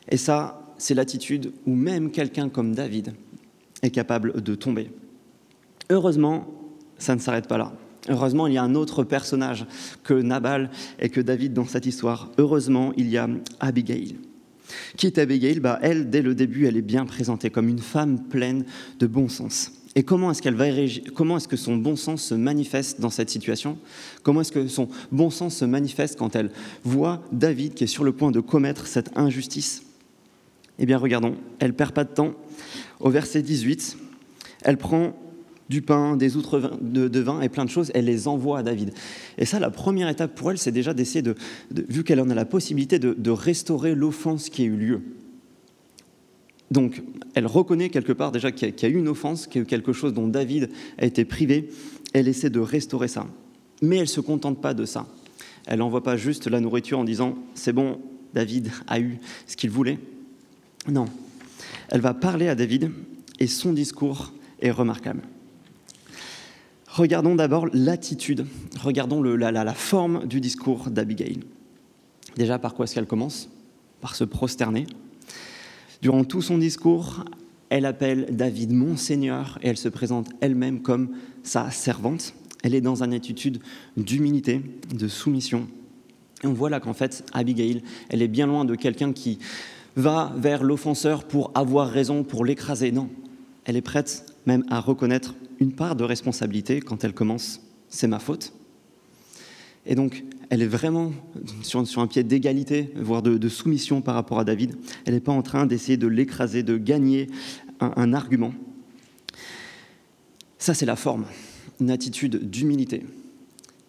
Et 0.08 0.16
ça, 0.16 0.69
c'est 0.80 0.94
l'attitude 0.94 1.52
où 1.66 1.75
même 1.75 2.10
quelqu'un 2.10 2.49
comme 2.49 2.75
David 2.75 3.12
est 3.82 3.90
capable 3.90 4.42
de 4.42 4.54
tomber. 4.54 4.90
Heureusement, 5.90 6.46
ça 6.99 7.14
ne 7.14 7.20
s'arrête 7.20 7.49
pas 7.49 7.58
là. 7.58 7.72
Heureusement, 8.08 8.46
il 8.46 8.54
y 8.54 8.58
a 8.58 8.62
un 8.62 8.75
autre 8.75 9.04
personnage 9.04 9.66
que 10.04 10.14
Nabal 10.14 10.70
et 10.99 11.10
que 11.10 11.20
David 11.20 11.52
dans 11.52 11.66
cette 11.66 11.87
histoire. 11.87 12.30
Heureusement, 12.38 12.92
il 12.96 13.08
y 13.08 13.18
a 13.18 13.28
Abigail. 13.60 14.16
Qui 14.96 15.06
est 15.06 15.18
Abigail? 15.18 15.60
Bah, 15.60 15.78
Elle, 15.82 16.08
dès 16.08 16.22
le 16.22 16.34
début, 16.34 16.66
elle 16.66 16.76
est 16.76 16.82
bien 16.82 17.04
présentée 17.04 17.50
comme 17.50 17.68
une 17.68 17.80
femme 17.80 18.25
pleine 18.28 18.64
de 18.99 19.06
bon 19.06 19.28
sens. 19.28 19.72
Et 19.96 20.04
comment 20.04 20.30
est-ce 20.30 20.40
qu'elle 20.40 20.54
va 20.54 20.66
comment 21.14 21.37
est-ce 21.37 21.49
que 21.49 21.56
son 21.56 21.76
bon 21.76 21.96
sens 21.96 22.22
se 22.22 22.34
manifeste 22.34 23.00
dans 23.00 23.10
cette 23.10 23.28
situation? 23.28 23.76
Comment 24.22 24.42
est-ce 24.42 24.52
que 24.52 24.68
son 24.68 24.88
bon 25.10 25.30
sens 25.30 25.56
se 25.56 25.64
manifeste 25.64 26.16
quand 26.16 26.37
elle 26.37 26.52
voit 26.84 27.22
David 27.32 27.75
qui 27.75 27.84
est 27.84 27.88
sur 27.88 28.04
le 28.04 28.12
point 28.12 28.30
de 28.30 28.40
commettre 28.40 28.87
cette 28.87 29.10
injustice? 29.16 29.82
Eh 30.80 30.87
bien, 30.87 30.99
regardons, 30.99 31.37
elle 31.58 31.75
perd 31.75 31.92
pas 31.92 32.04
de 32.04 32.12
temps. 32.12 32.34
Au 32.99 33.10
verset 33.10 33.42
18, 33.42 33.96
elle 34.62 34.78
prend 34.78 35.14
du 35.68 35.82
pain, 35.82 36.16
des 36.16 36.37
outres 36.37 36.78
de, 36.80 37.20
vin 37.20 37.40
et 37.42 37.49
plein 37.49 37.64
de 37.64 37.70
choses, 37.70 37.92
elle 37.94 38.06
les 38.06 38.26
envoie 38.26 38.58
à 38.58 38.62
David. 38.64 38.92
Et 39.38 39.44
ça, 39.44 39.60
la 39.60 39.70
première 39.70 40.08
étape 40.08 40.34
pour 40.34 40.50
elle, 40.50 40.58
c'est 40.58 40.72
déjà 40.72 40.94
d'essayer 40.94 41.22
de, 41.22 41.37
vu 41.70 42.02
qu'elle 42.02 42.20
en 42.20 42.28
a 42.28 42.34
la 42.34 42.44
possibilité, 42.44 42.99
de, 42.99 43.30
restaurer 43.30 43.94
l'offense 43.94 44.49
qui 44.49 44.62
a 44.62 44.64
eu 44.64 44.75
lieu. 44.75 45.02
Donc, 46.72 47.02
elle 47.34 47.46
reconnaît 47.46 47.88
quelque 47.88 48.12
part 48.12 48.32
déjà 48.32 48.50
qu'il 48.50 48.75
y, 48.76 48.84
a 48.84 48.88
eu 48.88 48.99
une 48.99 49.08
offense, 49.08 49.46
qu'il 49.46 49.56
y 49.56 49.58
a 49.60 49.62
eu 49.62 49.66
quelque 49.66 49.92
chose 49.92 50.12
dont 50.12 50.26
David 50.26 50.70
a 50.99 51.04
été 51.04 51.25
privé. 51.25 51.68
Elle 52.14 52.26
essaie 52.26 52.50
de 52.50 52.60
restaurer 52.60 53.08
ça. 53.08 53.26
Mais 53.80 53.96
elle 53.96 54.02
ne 54.02 54.06
se 54.06 54.20
contente 54.20 54.60
pas 54.60 54.75
de 54.75 54.84
ça. 54.84 55.06
Elle 55.66 55.78
n'envoie 55.78 56.02
pas 56.02 56.16
juste 56.16 56.49
la 56.49 56.58
nourriture 56.58 56.99
en 56.99 57.04
disant 57.04 57.37
c'est 57.54 57.72
bon, 57.72 58.00
David 58.34 58.70
a 58.88 58.99
eu 58.99 59.18
ce 59.46 59.56
qu'il 59.56 59.70
voulait. 59.70 59.99
Non. 60.90 61.06
Elle 61.88 62.00
va 62.00 62.14
parler 62.14 62.49
à 62.49 62.54
David 62.54 62.90
et 63.38 63.47
son 63.47 63.73
discours 63.73 64.32
est 64.61 64.70
remarquable. 64.70 65.23
Regardons 66.88 67.37
d'abord 67.37 67.68
l'attitude, 67.73 68.47
regardons 68.80 69.23
la, 69.23 69.75
forme 69.75 70.26
du 70.26 70.40
discours 70.40 70.90
d'Abigail. 70.90 71.40
Déjà, 72.37 72.59
par 72.59 72.75
quoi 72.75 72.85
est-ce 72.85 72.94
qu'elle 72.94 73.06
commence? 73.06 73.49
Par 74.00 74.16
se 74.16 74.25
prosterner. 74.25 74.87
Durant 76.02 76.25
tout 76.25 76.42
son 76.42 76.59
discours, 76.59 77.25
elle 77.68 77.87
appelle 77.87 78.26
David 78.30 78.73
mon 78.73 78.97
Seigneur 78.97 79.59
et 79.62 79.68
elle 79.68 79.76
se 79.76 79.88
présente 79.88 80.28
elle-même 80.40 80.82
comme 80.82 81.11
sa 81.44 81.70
servante. 81.70 82.35
Elle 82.64 82.75
est 82.75 82.80
dans 82.80 83.04
une 83.04 83.14
attitude 83.14 83.61
d'humilité, 83.97 84.61
de 84.92 85.06
soumission. 85.06 85.68
Et 86.42 86.49
on 86.49 86.52
voit 86.52 86.70
là 86.70 86.80
qu'en 86.80 86.94
fait, 86.94 87.25
Abigail, 87.32 87.82
elle 88.09 88.23
est 88.23 88.28
bien 88.28 88.47
loin 88.47 88.64
de 88.64 88.75
quelqu'un 88.75 89.12
qui 89.12 89.38
va 89.97 90.32
vers 90.37 90.62
l'offenseur 90.62 91.25
pour 91.25 91.50
avoir 91.54 91.88
raison, 91.88 92.25
pour 92.25 92.44
l'écraser. 92.44 92.92
Non, 92.92 93.09
elle 93.64 93.76
est 93.76 93.82
prête 93.82 94.26
même 94.47 94.64
à 94.70 94.80
reconnaître 94.80 95.35
une 95.59 95.73
part 95.73 95.94
de 95.94 96.04
responsabilité 96.04 96.80
quand 96.80 97.04
elle 97.04 97.12
commence, 97.12 97.61
c'est 97.88 98.06
ma 98.06 98.18
faute. 98.18 98.52
Et 99.87 99.94
donc, 99.94 100.25
elle 100.50 100.62
est 100.62 100.66
vraiment 100.66 101.12
sur, 101.62 102.00
un 102.00 102.06
pied 102.06 102.23
d'égalité, 102.23 102.92
voire 102.97 103.23
de, 103.23 103.49
soumission 103.49 104.00
par 104.00 104.14
rapport 104.14 104.38
à 104.38 104.44
David. 104.44 104.76
Elle 105.04 105.14
n'est 105.14 105.20
pas 105.20 105.32
en 105.32 105.42
train 105.42 105.66
d'essayer 105.66 105.97
de 105.97 106.06
l'écraser, 106.06 106.62
de 106.62 106.76
gagner 106.76 107.28
un, 107.80 108.12
argument. 108.12 108.52
Ça, 110.59 110.75
c'est 110.75 110.87
la 110.87 110.97
forme, 110.97 111.25
une 111.80 111.90
attitude 111.90 112.50
d'humilité. 112.50 113.06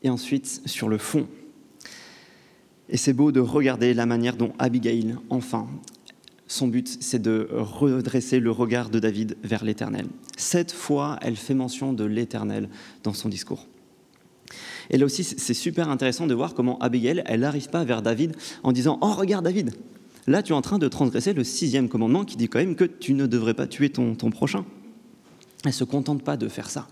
Et 0.04 0.10
ensuite, 0.10 0.62
sur 0.66 0.88
le 0.88 0.98
fond. 0.98 1.28
Et 2.92 2.98
c'est 2.98 3.14
beau 3.14 3.32
de 3.32 3.40
regarder 3.40 3.94
la 3.94 4.06
manière 4.06 4.36
dont 4.36 4.52
Abigail, 4.60 5.16
enfin, 5.30 5.68
son 6.48 6.68
but, 6.68 6.98
c'est 7.00 7.22
de 7.22 7.48
redresser 7.52 8.42
le 8.42 8.52
regard 8.52 8.90
de 8.90 9.00
David 9.00 9.38
vers 9.44 9.64
l'Éternel. 9.64 10.08
Sept 10.38 10.74
fois, 10.74 11.18
elle 11.22 11.38
fait 11.38 11.54
mention 11.54 11.94
de 11.94 12.04
l'Éternel 12.04 12.70
dans 13.04 13.14
son 13.14 13.30
discours. 13.30 13.66
Et 14.90 14.98
là 14.98 15.06
aussi, 15.06 15.24
c'est 15.24 15.54
super 15.54 15.90
intéressant 15.90 16.28
de 16.28 16.34
voir 16.34 16.54
comment 16.54 16.78
Abigail, 16.80 17.24
elle 17.26 17.40
n'arrive 17.40 17.70
pas 17.70 17.86
vers 17.86 18.02
David 18.02 18.36
en 18.64 18.74
disant 18.74 19.00
Oh, 19.02 19.14
regarde 19.14 19.46
David, 19.46 19.72
là 20.28 20.44
tu 20.44 20.52
es 20.52 20.56
en 20.56 20.62
train 20.62 20.78
de 20.78 20.90
transgresser 20.90 21.32
le 21.32 21.46
sixième 21.46 21.88
commandement 21.88 22.26
qui 22.26 22.36
dit 22.36 22.50
quand 22.50 22.60
même 22.60 22.76
que 22.76 22.84
tu 22.84 23.14
ne 23.14 23.26
devrais 23.26 23.54
pas 23.54 23.68
tuer 23.68 23.90
ton, 23.90 24.16
ton 24.16 24.32
prochain. 24.32 24.66
Elle 25.64 25.70
ne 25.70 25.74
se 25.74 25.86
contente 25.86 26.24
pas 26.24 26.36
de 26.36 26.50
faire 26.50 26.70
ça. 26.70 26.90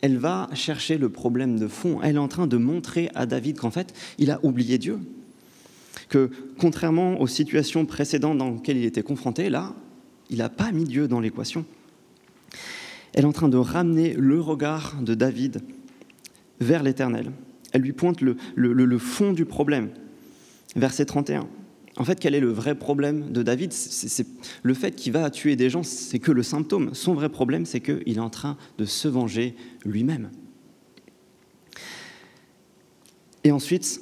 Elle 0.00 0.18
va 0.18 0.48
chercher 0.54 0.98
le 0.98 1.08
problème 1.08 1.58
de 1.58 1.68
fond. 1.68 2.00
Elle 2.02 2.16
est 2.16 2.18
en 2.18 2.28
train 2.28 2.46
de 2.46 2.56
montrer 2.56 3.10
à 3.14 3.26
David 3.26 3.58
qu'en 3.58 3.70
fait, 3.70 3.94
il 4.18 4.30
a 4.30 4.38
oublié 4.44 4.78
Dieu, 4.78 4.98
que 6.08 6.30
contrairement 6.58 7.20
aux 7.20 7.26
situations 7.26 7.86
précédentes 7.86 8.38
dans 8.38 8.50
lesquelles 8.50 8.76
il 8.76 8.84
était 8.84 9.02
confronté, 9.02 9.48
là, 9.48 9.74
il 10.30 10.38
n'a 10.38 10.48
pas 10.48 10.72
mis 10.72 10.84
Dieu 10.84 11.08
dans 11.08 11.20
l'équation. 11.20 11.64
Elle 13.12 13.24
est 13.24 13.28
en 13.28 13.32
train 13.32 13.48
de 13.48 13.56
ramener 13.56 14.14
le 14.14 14.40
regard 14.40 14.96
de 15.00 15.14
David 15.14 15.62
vers 16.60 16.82
l'Éternel. 16.82 17.30
Elle 17.72 17.82
lui 17.82 17.92
pointe 17.92 18.20
le, 18.20 18.98
fond 18.98 19.32
du 19.32 19.44
problème. 19.44 19.90
Verset 20.76 21.04
31. 21.06 21.46
En 21.96 22.04
fait, 22.04 22.18
quel 22.18 22.34
est 22.34 22.40
le 22.40 22.50
vrai 22.50 22.74
problème 22.74 23.30
de 23.30 23.42
David? 23.42 23.72
C'est, 23.72 24.26
Le 24.62 24.74
fait 24.74 24.92
qu'il 24.92 25.12
va 25.12 25.30
tuer 25.30 25.54
des 25.54 25.70
gens, 25.70 25.82
c'est 25.82 26.18
que 26.18 26.32
le 26.32 26.42
symptôme. 26.42 26.92
Son 26.92 27.14
vrai 27.14 27.28
problème, 27.28 27.66
c'est 27.66 27.80
qu'il 27.80 28.16
est 28.16 28.20
en 28.20 28.30
train 28.30 28.56
de 28.78 28.84
se 28.84 29.06
venger 29.06 29.54
lui-même. 29.84 30.30
Et 33.44 33.52
ensuite, 33.52 34.00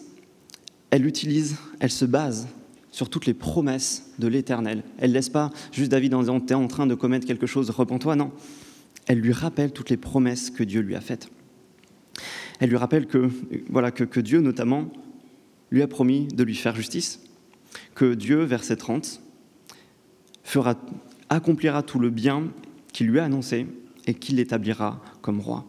elle 0.91 1.07
utilise, 1.07 1.57
elle 1.81 1.91
se 1.91 2.05
base 2.05 2.49
sur 2.93 3.09
toutes 3.09 3.27
les 3.27 3.35
promesses 3.35 4.13
de 4.19 4.29
l'Éternel. 4.29 4.85
Elle 4.99 5.11
ne 5.11 5.15
laisse 5.15 5.29
pas 5.29 5.51
juste 5.73 5.91
David 5.91 6.15
en 6.15 6.21
disant 6.21 6.41
T'es 6.41 6.55
en 6.55 6.69
train 6.69 6.87
de 6.87 6.95
commettre 6.95 7.27
quelque 7.27 7.47
chose, 7.47 7.69
repens-toi. 7.71 8.17
Non. 8.17 8.31
Elle 9.07 9.19
lui 9.19 9.33
rappelle 9.33 9.73
toutes 9.73 9.91
les 9.91 9.97
promesses 9.97 10.51
que 10.51 10.63
Dieu 10.63 10.81
lui 10.81 10.95
a 10.95 11.01
faites. 11.01 11.29
Elle 12.61 12.71
lui 12.71 12.77
rappelle 12.77 13.07
que, 13.07 13.29
voilà, 13.69 13.91
que, 13.91 14.21
Dieu, 14.21 14.41
notamment, 14.41 14.89
lui 15.71 15.83
a 15.83 15.89
promis 15.89 16.29
de 16.29 16.45
lui 16.45 16.55
faire 16.55 16.77
justice, 16.77 17.21
que 17.95 18.15
Dieu, 18.15 18.43
verset 18.43 18.77
30, 18.77 19.21
fera, 20.43 20.77
accomplira 21.29 21.83
tout 21.83 21.99
le 21.99 22.11
bien 22.11 22.49
qu'il 22.93 23.09
lui 23.09 23.19
a 23.19 23.25
annoncé 23.25 23.67
et 24.07 24.15
qu'il 24.15 24.37
l'établira 24.37 25.01
comme 25.21 25.41
roi. 25.41 25.65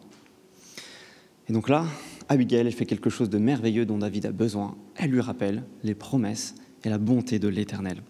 Et 1.50 1.54
donc 1.54 1.70
là, 1.70 1.86
Abigail, 2.30 2.72
fait 2.72 2.86
quelque 2.86 3.10
chose 3.10 3.30
de 3.30 3.38
merveilleux 3.38 3.86
dont 3.86 3.98
David 3.98 4.26
a 4.26 4.32
besoin. 4.32 4.76
Elle 4.96 5.12
lui 5.12 5.22
rappelle 5.22 5.64
les 5.84 5.96
promesses 5.96 6.56
et 6.84 6.90
la 6.90 6.98
bonté 6.98 7.40
de 7.40 7.48
l'Éternel. 7.48 8.02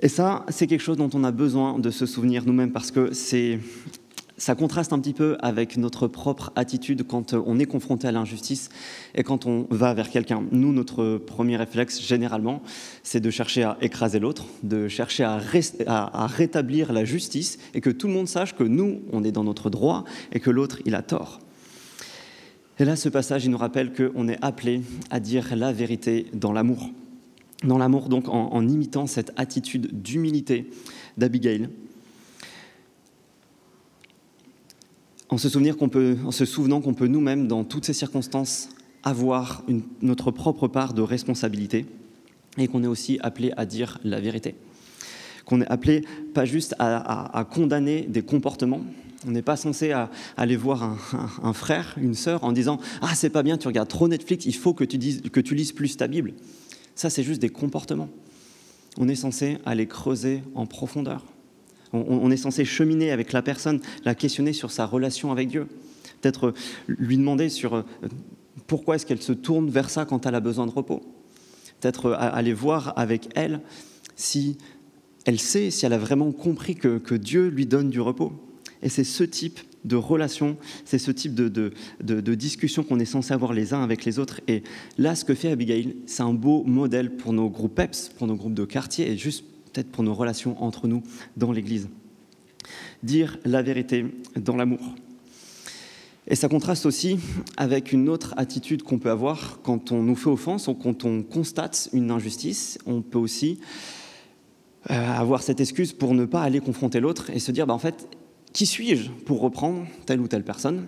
Et 0.00 0.08
ça, 0.08 0.44
c'est 0.48 0.66
quelque 0.66 0.80
chose 0.80 0.96
dont 0.96 1.10
on 1.12 1.24
a 1.24 1.32
besoin 1.32 1.78
de 1.78 1.90
se 1.90 2.06
souvenir 2.06 2.44
nous-mêmes 2.46 2.72
parce 2.72 2.90
que 2.90 3.12
c'est, 3.12 3.58
ça 4.38 4.54
contraste 4.54 4.92
un 4.92 5.00
petit 5.00 5.12
peu 5.12 5.36
avec 5.40 5.76
notre 5.76 6.06
propre 6.06 6.52
attitude 6.56 7.04
quand 7.06 7.34
on 7.34 7.58
est 7.58 7.66
confronté 7.66 8.06
à 8.06 8.12
l'injustice 8.12 8.70
et 9.14 9.24
quand 9.24 9.46
on 9.46 9.66
va 9.70 9.92
vers 9.94 10.10
quelqu'un. 10.10 10.44
Nous, 10.52 10.72
notre 10.72 11.18
premier 11.18 11.56
réflexe, 11.56 12.00
généralement, 12.00 12.62
c'est 13.02 13.20
de 13.20 13.30
chercher 13.30 13.64
à 13.64 13.76
écraser 13.80 14.20
l'autre, 14.20 14.46
de 14.62 14.88
chercher 14.88 15.24
à, 15.24 15.40
à, 15.86 16.26
rétablir 16.26 16.92
la 16.92 17.04
justice 17.04 17.58
et 17.74 17.80
que 17.80 17.90
tout 17.90 18.06
le 18.06 18.12
monde 18.14 18.28
sache 18.28 18.54
que 18.54 18.64
nous, 18.64 19.02
on 19.12 19.24
est 19.24 19.32
dans 19.32 19.44
notre 19.44 19.70
droit 19.70 20.04
et 20.32 20.40
que 20.40 20.50
l'autre, 20.50 20.80
il 20.86 20.94
a 20.94 21.02
tort. 21.02 21.40
Et 22.78 22.84
là, 22.84 22.94
ce 22.94 23.08
passage, 23.08 23.44
il 23.44 23.50
nous 23.50 23.58
rappelle 23.58 23.92
qu'on 23.92 24.28
est 24.28 24.38
appelé 24.40 24.82
à 25.10 25.18
dire 25.18 25.56
la 25.56 25.72
vérité 25.72 26.26
dans 26.32 26.52
l'amour. 26.52 26.90
Dans 27.64 27.76
l'amour, 27.76 28.08
donc, 28.08 28.28
en, 28.28 28.68
imitant 28.68 29.08
cette 29.08 29.32
attitude 29.36 30.00
d'humilité 30.00 30.70
d'Abigail. 31.16 31.68
En 35.28 35.38
se, 35.38 35.72
qu'on 35.72 35.88
peut, 35.88 36.16
en 36.24 36.30
se 36.30 36.44
souvenant 36.44 36.80
qu'on 36.80 36.94
peut 36.94 37.06
nous-mêmes, 37.06 37.48
dans 37.48 37.64
toutes 37.64 37.84
ces 37.84 37.92
circonstances, 37.92 38.68
avoir 39.02 39.62
notre 40.02 40.30
propre 40.30 40.68
part 40.68 40.92
de 40.92 41.02
responsabilité 41.02 41.86
et 42.56 42.66
qu'on 42.66 42.82
est 42.82 42.88
aussi 42.88 43.18
appelé 43.22 43.52
à 43.56 43.66
dire 43.66 43.98
la 44.04 44.20
vérité. 44.20 44.54
Qu'on 45.44 45.60
est 45.60 45.68
appelé 45.68 46.04
pas 46.34 46.44
juste 46.44 46.74
à, 46.78 47.46
condamner 47.50 48.02
des 48.02 48.22
comportements, 48.22 48.82
on 49.26 49.30
n'est 49.30 49.42
pas 49.42 49.56
censé 49.56 49.92
aller 50.36 50.56
voir 50.56 50.96
un, 51.42 51.52
frère, 51.52 51.96
une 52.00 52.14
sœur 52.14 52.44
en 52.44 52.52
disant 52.52 52.78
Ah, 53.02 53.14
c'est 53.14 53.30
pas 53.30 53.42
bien, 53.42 53.56
tu 53.58 53.66
regardes 53.66 53.88
trop 53.88 54.08
Netflix, 54.08 54.46
il 54.46 54.54
faut 54.54 54.74
que 54.74 54.84
tu, 54.84 54.98
dises, 54.98 55.22
que 55.32 55.40
tu 55.40 55.54
lises 55.54 55.72
plus 55.72 55.96
ta 55.96 56.06
Bible. 56.06 56.34
Ça, 56.94 57.10
c'est 57.10 57.22
juste 57.22 57.40
des 57.40 57.48
comportements. 57.48 58.08
On 58.98 59.08
est 59.08 59.14
censé 59.14 59.58
aller 59.64 59.86
creuser 59.86 60.42
en 60.54 60.66
profondeur. 60.66 61.24
On, 61.92 62.30
est 62.30 62.36
censé 62.36 62.64
cheminer 62.64 63.10
avec 63.12 63.32
la 63.32 63.42
personne, 63.42 63.80
la 64.04 64.14
questionner 64.14 64.52
sur 64.52 64.70
sa 64.70 64.84
relation 64.84 65.32
avec 65.32 65.48
Dieu. 65.48 65.66
Peut-être 66.20 66.52
lui 66.86 67.16
demander 67.16 67.48
sur 67.48 67.74
euh, 67.74 67.82
pourquoi 68.66 68.96
est-ce 68.96 69.06
qu'elle 69.06 69.22
se 69.22 69.32
tourne 69.32 69.70
vers 69.70 69.88
ça 69.88 70.04
quand 70.04 70.26
elle 70.26 70.34
a 70.34 70.40
besoin 70.40 70.66
de 70.66 70.72
repos. 70.72 71.02
Peut-être 71.80 72.06
euh, 72.06 72.16
aller 72.18 72.52
voir 72.52 72.92
avec 72.96 73.28
elle 73.34 73.60
si 74.16 74.58
elle 75.24 75.38
sait, 75.38 75.70
si 75.70 75.86
elle 75.86 75.92
a 75.92 75.98
vraiment 75.98 76.32
compris 76.32 76.74
que, 76.74 77.14
Dieu 77.14 77.48
lui 77.48 77.66
donne 77.66 77.90
du 77.90 78.00
repos. 78.00 78.32
Et 78.82 78.88
c'est 78.88 79.04
ce 79.04 79.24
type 79.24 79.60
de 79.84 79.96
relation, 79.96 80.56
c'est 80.84 80.98
ce 80.98 81.10
type 81.10 81.34
de, 81.34 82.34
discussion 82.34 82.82
qu'on 82.82 82.98
est 82.98 83.04
censé 83.04 83.32
avoir 83.32 83.52
les 83.52 83.72
uns 83.72 83.82
avec 83.82 84.04
les 84.04 84.18
autres. 84.18 84.40
Et 84.48 84.62
là, 84.98 85.14
ce 85.14 85.24
que 85.24 85.34
fait 85.34 85.50
Abigail, 85.50 85.96
c'est 86.06 86.22
un 86.22 86.32
beau 86.32 86.64
modèle 86.64 87.16
pour 87.16 87.32
nos 87.32 87.48
groupes 87.48 87.74
PEPS, 87.74 88.10
pour 88.16 88.26
nos 88.26 88.36
groupes 88.36 88.54
de 88.54 88.64
quartier, 88.64 89.10
et 89.10 89.16
juste 89.16 89.44
pour 89.86 90.02
nos 90.02 90.14
relations 90.14 90.60
entre 90.62 90.88
nous 90.88 91.02
dans 91.36 91.52
l'Église. 91.52 91.88
Dire 93.02 93.38
la 93.44 93.62
vérité 93.62 94.06
dans 94.36 94.56
l'amour. 94.56 94.80
Et 96.26 96.34
ça 96.34 96.48
contraste 96.48 96.84
aussi 96.84 97.18
avec 97.56 97.92
une 97.92 98.08
autre 98.10 98.34
attitude 98.36 98.82
qu'on 98.82 98.98
peut 98.98 99.10
avoir 99.10 99.60
quand 99.62 99.92
on 99.92 100.02
nous 100.02 100.16
fait 100.16 100.28
offense 100.28 100.68
ou 100.68 100.74
quand 100.74 101.06
on 101.06 101.22
constate 101.22 101.88
une 101.94 102.10
injustice. 102.10 102.78
On 102.84 103.00
peut 103.00 103.18
aussi 103.18 103.60
euh, 104.90 105.12
avoir 105.12 105.42
cette 105.42 105.60
excuse 105.60 105.94
pour 105.94 106.12
ne 106.12 106.26
pas 106.26 106.42
aller 106.42 106.60
confronter 106.60 107.00
l'autre 107.00 107.30
et 107.30 107.38
se 107.38 107.50
dire, 107.50 107.66
bah, 107.66 107.72
en 107.72 107.78
fait, 107.78 108.08
qui 108.52 108.66
suis-je 108.66 109.10
pour 109.10 109.40
reprendre 109.40 109.86
telle 110.04 110.20
ou 110.20 110.28
telle 110.28 110.44
personne? 110.44 110.84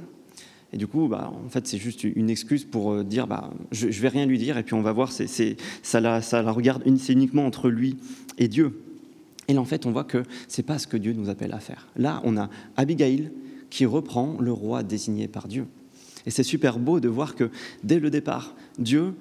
Et 0.72 0.76
du 0.76 0.86
coup, 0.86 1.08
bah, 1.08 1.32
en 1.44 1.48
fait, 1.48 1.66
c'est 1.66 1.78
juste 1.78 2.04
une 2.04 2.30
excuse 2.30 2.64
pour 2.64 2.92
euh, 2.92 3.04
dire, 3.04 3.26
bah, 3.26 3.50
je, 3.72 3.86
ne 3.86 3.92
vais 3.92 4.08
rien 4.08 4.26
lui 4.26 4.38
dire, 4.38 4.56
et 4.56 4.62
puis 4.62 4.74
on 4.74 4.82
va 4.82 4.92
voir, 4.92 5.10
c'est, 5.10 5.56
ça, 5.82 6.00
la, 6.00 6.22
ça 6.22 6.42
la 6.42 6.52
regarde, 6.52 6.82
c'est 6.98 7.12
uniquement 7.12 7.44
entre 7.44 7.68
lui 7.68 7.96
et 8.38 8.48
Dieu. 8.48 8.80
Et 9.48 9.52
là, 9.52 9.60
en 9.60 9.64
fait, 9.64 9.84
on 9.86 9.90
voit 9.90 10.04
que 10.04 10.22
c'est 10.46 10.62
pas 10.62 10.78
ce 10.78 10.86
que 10.86 10.96
Dieu 10.96 11.12
nous 11.12 11.28
appelle 11.28 11.52
à 11.52 11.58
faire. 11.58 11.88
Là, 11.96 12.20
on 12.24 12.36
a 12.36 12.48
Abigail 12.76 13.32
qui 13.68 13.84
reprend 13.84 14.36
le 14.40 14.52
roi 14.52 14.82
désigné 14.82 15.26
par 15.26 15.48
Dieu. 15.48 15.66
Et 16.26 16.30
c'est 16.30 16.42
super 16.42 16.78
beau 16.78 17.00
de 17.00 17.08
voir 17.08 17.34
que 17.34 17.50
dès 17.82 17.98
le 17.98 18.10
départ, 18.10 18.54
Dieu, 18.78 19.14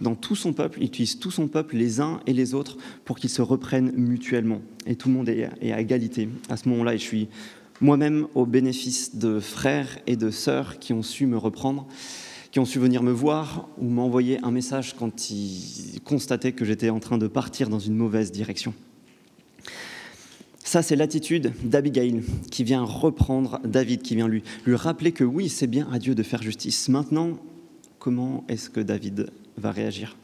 dans 0.00 0.14
tout 0.14 0.36
son 0.36 0.52
peuple, 0.52 0.78
il 0.80 0.86
utilise 0.86 1.18
tout 1.18 1.30
son 1.30 1.48
peuple, 1.48 1.76
les 1.76 2.00
uns 2.00 2.20
et 2.26 2.32
les 2.32 2.54
autres, 2.54 2.76
pour 3.04 3.18
qu'ils 3.18 3.30
se 3.30 3.42
reprennent 3.42 3.92
mutuellement. 3.96 4.60
Et 4.86 4.96
tout 4.96 5.08
le 5.08 5.14
monde 5.14 5.28
est, 5.28 5.72
à 5.72 5.80
égalité 5.80 6.28
à 6.48 6.56
ce 6.56 6.68
moment-là. 6.68 6.94
Et 6.94 6.98
je 6.98 7.02
suis 7.02 7.28
moi-même 7.82 8.28
au 8.34 8.46
bénéfice 8.46 9.16
de 9.16 9.40
frères 9.40 9.98
et 10.06 10.16
de 10.16 10.30
sœurs 10.30 10.78
qui 10.78 10.92
ont 10.92 11.02
su 11.02 11.26
me 11.26 11.36
reprendre, 11.36 11.86
qui 12.52 12.60
ont 12.60 12.64
su 12.64 12.78
venir 12.78 13.02
me 13.02 13.10
voir 13.10 13.68
ou 13.78 13.88
m'envoyer 13.88 14.38
un 14.44 14.52
message 14.52 14.94
quand 14.96 15.30
ils 15.30 16.00
constataient 16.04 16.52
que 16.52 16.64
j'étais 16.64 16.90
en 16.90 17.00
train 17.00 17.18
de 17.18 17.26
partir 17.26 17.68
dans 17.68 17.80
une 17.80 17.96
mauvaise 17.96 18.30
direction. 18.30 18.72
Ça, 20.64 20.80
c'est 20.80 20.96
l'attitude 20.96 21.52
d'Abigail 21.64 22.22
qui 22.50 22.62
vient 22.62 22.84
reprendre 22.84 23.60
David, 23.64 24.00
qui 24.02 24.14
vient 24.14 24.28
lui, 24.28 24.42
lui 24.64 24.76
rappeler 24.76 25.12
que 25.12 25.24
oui, 25.24 25.48
c'est 25.48 25.66
bien 25.66 25.88
à 25.92 25.98
Dieu 25.98 26.14
de 26.14 26.22
faire 26.22 26.40
justice. 26.40 26.88
Maintenant, 26.88 27.32
comment 27.98 28.44
est-ce 28.48 28.70
que 28.70 28.80
David 28.80 29.30
va 29.58 29.72
réagir? 29.72 30.16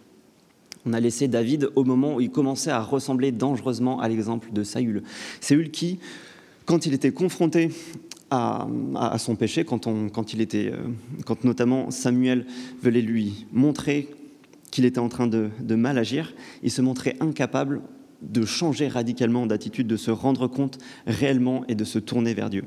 On 0.86 0.92
a 0.92 1.00
laissé 1.00 1.28
David 1.28 1.68
au 1.74 1.84
moment 1.84 2.14
où 2.14 2.20
il 2.20 2.30
commençait 2.30 2.70
à 2.70 2.80
ressembler 2.80 3.32
dangereusement 3.32 4.00
à 4.00 4.08
l'exemple 4.08 4.52
de 4.52 4.62
Saül. 4.62 5.02
Saül 5.40 5.70
qui, 5.70 5.98
quand 6.68 6.84
il 6.84 6.92
était 6.92 7.12
confronté 7.12 7.70
à, 8.30 8.68
son 9.18 9.36
péché, 9.36 9.64
quand, 9.64 9.86
euh, 9.86 10.76
notamment 11.42 11.90
Samuel 11.90 12.44
voulait 12.82 13.00
lui 13.00 13.46
montrer 13.52 14.10
qu'il 14.70 14.84
était 14.84 14.98
en 14.98 15.08
train 15.08 15.26
de, 15.26 15.48
de 15.60 15.74
mal 15.76 15.96
agir, 15.96 16.34
il 16.62 16.70
se 16.70 16.82
montrait 16.82 17.16
incapable 17.20 17.80
de 18.20 18.44
changer 18.44 18.86
radicalement 18.86 19.46
d'attitude, 19.46 19.86
de 19.86 19.96
se 19.96 20.10
rendre 20.10 20.46
compte 20.46 20.76
réellement 21.06 21.64
et 21.68 21.74
de 21.74 21.84
se 21.84 21.98
tourner 21.98 22.34
vers 22.34 22.50
Dieu. 22.50 22.64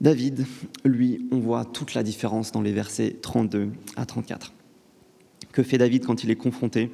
David, 0.00 0.44
lui, 0.84 1.28
on 1.30 1.38
voit 1.38 1.64
toute 1.64 1.94
la 1.94 2.02
différence 2.02 2.50
dans 2.50 2.60
les 2.60 2.72
versets 2.72 3.18
32 3.22 3.68
à 3.94 4.04
34. 4.04 4.52
Que 5.52 5.62
fait 5.62 5.78
David 5.78 6.06
quand 6.06 6.24
il 6.24 6.30
est 6.32 6.36
confronté 6.36 6.90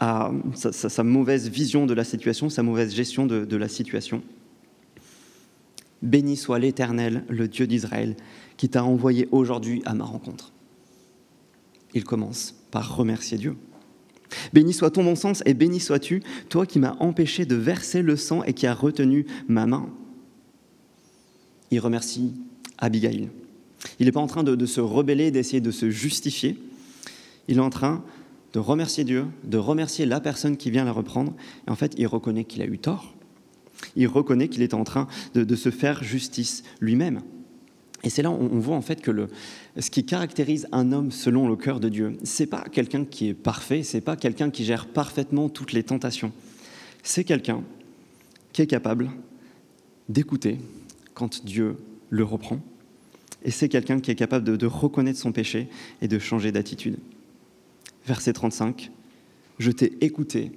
à 0.00 0.30
sa, 0.54 1.02
mauvaise 1.02 1.48
vision 1.48 1.86
de 1.86 1.94
la 1.94 2.04
situation, 2.04 2.48
sa 2.48 2.62
mauvaise 2.62 2.94
gestion 2.94 3.26
de, 3.26 3.56
la 3.56 3.68
situation. 3.68 4.22
Béni 6.02 6.36
soit 6.36 6.58
l'Éternel, 6.58 7.24
le 7.28 7.48
Dieu 7.48 7.66
d'Israël, 7.66 8.16
qui 8.56 8.68
t'a 8.68 8.84
envoyé 8.84 9.28
aujourd'hui 9.32 9.82
à 9.86 9.94
ma 9.94 10.04
rencontre. 10.04 10.52
Il 11.94 12.04
commence 12.04 12.54
par 12.70 12.96
remercier 12.96 13.38
Dieu. 13.38 13.56
Béni 14.52 14.74
soit 14.74 14.90
ton 14.90 15.04
bon 15.04 15.14
sens 15.14 15.42
et 15.46 15.54
béni 15.54 15.80
sois-tu, 15.80 16.22
toi 16.48 16.66
qui 16.66 16.78
m'as 16.78 16.96
empêché 17.00 17.46
de 17.46 17.54
verser 17.54 18.02
le 18.02 18.16
sang 18.16 18.42
et 18.42 18.52
qui 18.52 18.66
as 18.66 18.74
retenu 18.74 19.24
ma 19.48 19.66
main. 19.66 19.88
Il 21.70 21.80
remercie 21.80 22.34
Abigail. 22.78 23.30
Il 23.98 24.06
n'est 24.06 24.12
pas 24.12 24.20
en 24.20 24.26
train 24.26 24.42
de 24.42 24.66
se 24.66 24.80
rebeller, 24.80 25.30
d'essayer 25.30 25.60
de 25.60 25.70
se 25.70 25.90
justifier. 25.90 26.58
Il 27.48 27.58
est 27.58 27.60
en 27.60 27.70
train 27.70 28.04
de 28.56 28.60
remercier 28.60 29.04
Dieu, 29.04 29.26
de 29.44 29.58
remercier 29.58 30.06
la 30.06 30.18
personne 30.18 30.56
qui 30.56 30.70
vient 30.70 30.86
la 30.86 30.92
reprendre. 30.92 31.34
Et 31.68 31.70
en 31.70 31.76
fait, 31.76 31.92
il 31.98 32.06
reconnaît 32.06 32.44
qu'il 32.44 32.62
a 32.62 32.64
eu 32.64 32.78
tort. 32.78 33.14
Il 33.96 34.08
reconnaît 34.08 34.48
qu'il 34.48 34.62
est 34.62 34.72
en 34.72 34.82
train 34.82 35.08
de, 35.34 35.56
se 35.56 35.70
faire 35.70 36.02
justice 36.02 36.62
lui-même. 36.80 37.20
Et 38.02 38.08
c'est 38.08 38.22
là 38.22 38.30
on, 38.30 38.50
on 38.50 38.58
voit 38.58 38.76
en 38.76 38.80
fait 38.80 39.02
que 39.02 39.28
ce 39.78 39.90
qui 39.90 40.06
caractérise 40.06 40.68
un 40.72 40.92
homme 40.92 41.10
selon 41.10 41.48
le 41.48 41.56
cœur 41.56 41.80
de 41.80 41.90
Dieu, 41.90 42.16
c'est 42.24 42.46
pas 42.46 42.64
quelqu'un 42.72 43.04
qui 43.04 43.28
est 43.28 43.34
parfait, 43.34 43.82
c'est 43.82 44.00
pas 44.00 44.16
quelqu'un 44.16 44.48
qui 44.48 44.64
gère 44.64 44.86
parfaitement 44.86 45.50
toutes 45.50 45.74
les 45.74 45.82
tentations. 45.82 46.32
C'est 47.02 47.24
quelqu'un 47.24 47.62
qui 48.54 48.62
est 48.62 48.66
capable 48.66 49.10
d'écouter 50.08 50.60
quand 51.12 51.44
Dieu 51.44 51.76
le 52.08 52.24
reprend. 52.24 52.60
Et 53.44 53.50
c'est 53.50 53.68
quelqu'un 53.68 54.00
qui 54.00 54.10
est 54.10 54.14
capable 54.14 54.56
de 54.56 54.66
reconnaître 54.66 55.18
son 55.18 55.32
péché 55.32 55.68
et 56.00 56.08
de 56.08 56.18
changer 56.18 56.52
d'attitude 56.52 56.96
verset 58.06 58.32
35, 58.32 58.90
Je 59.58 59.70
t'ai 59.70 59.92
écouté 60.00 60.52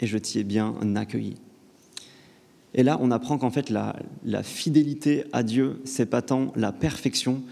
et 0.00 0.06
je 0.06 0.18
t'y 0.18 0.38
ai 0.38 0.44
bien 0.44 0.74
accueilli. 0.96 1.36
Et 2.74 2.82
là, 2.82 2.98
on 3.00 3.10
apprend 3.10 3.38
qu'en 3.38 3.50
fait, 3.50 3.70
la, 3.70 3.94
fidélité 4.42 5.24
à 5.32 5.42
Dieu, 5.42 5.80
c'est 5.84 6.06
pas 6.06 6.22
tant 6.22 6.52
la 6.56 6.72
perfection 6.72 7.42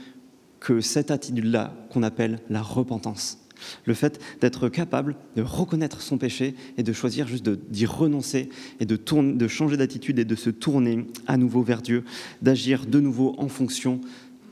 que 0.60 0.80
cette 0.80 1.10
attitude-là 1.10 1.74
qu'on 1.90 2.02
appelle 2.02 2.40
la 2.48 2.62
repentance. 2.62 3.38
Le 3.84 3.92
fait 3.92 4.20
d'être 4.40 4.70
capable 4.70 5.16
de 5.36 5.42
reconnaître 5.42 6.00
son 6.00 6.16
péché 6.16 6.54
et 6.78 6.82
de 6.82 6.92
choisir 6.94 7.28
juste 7.28 7.48
d'y 7.48 7.84
renoncer 7.84 8.48
et 8.78 8.86
de, 8.86 8.96
de 8.96 9.48
changer 9.48 9.76
d'attitude 9.76 10.18
et 10.18 10.24
de 10.24 10.34
se 10.34 10.48
tourner 10.48 11.06
à 11.26 11.36
nouveau 11.36 11.62
vers 11.62 11.82
Dieu, 11.82 12.04
d'agir 12.40 12.86
de 12.86 13.00
nouveau 13.00 13.34
en 13.36 13.48
fonction 13.48 14.00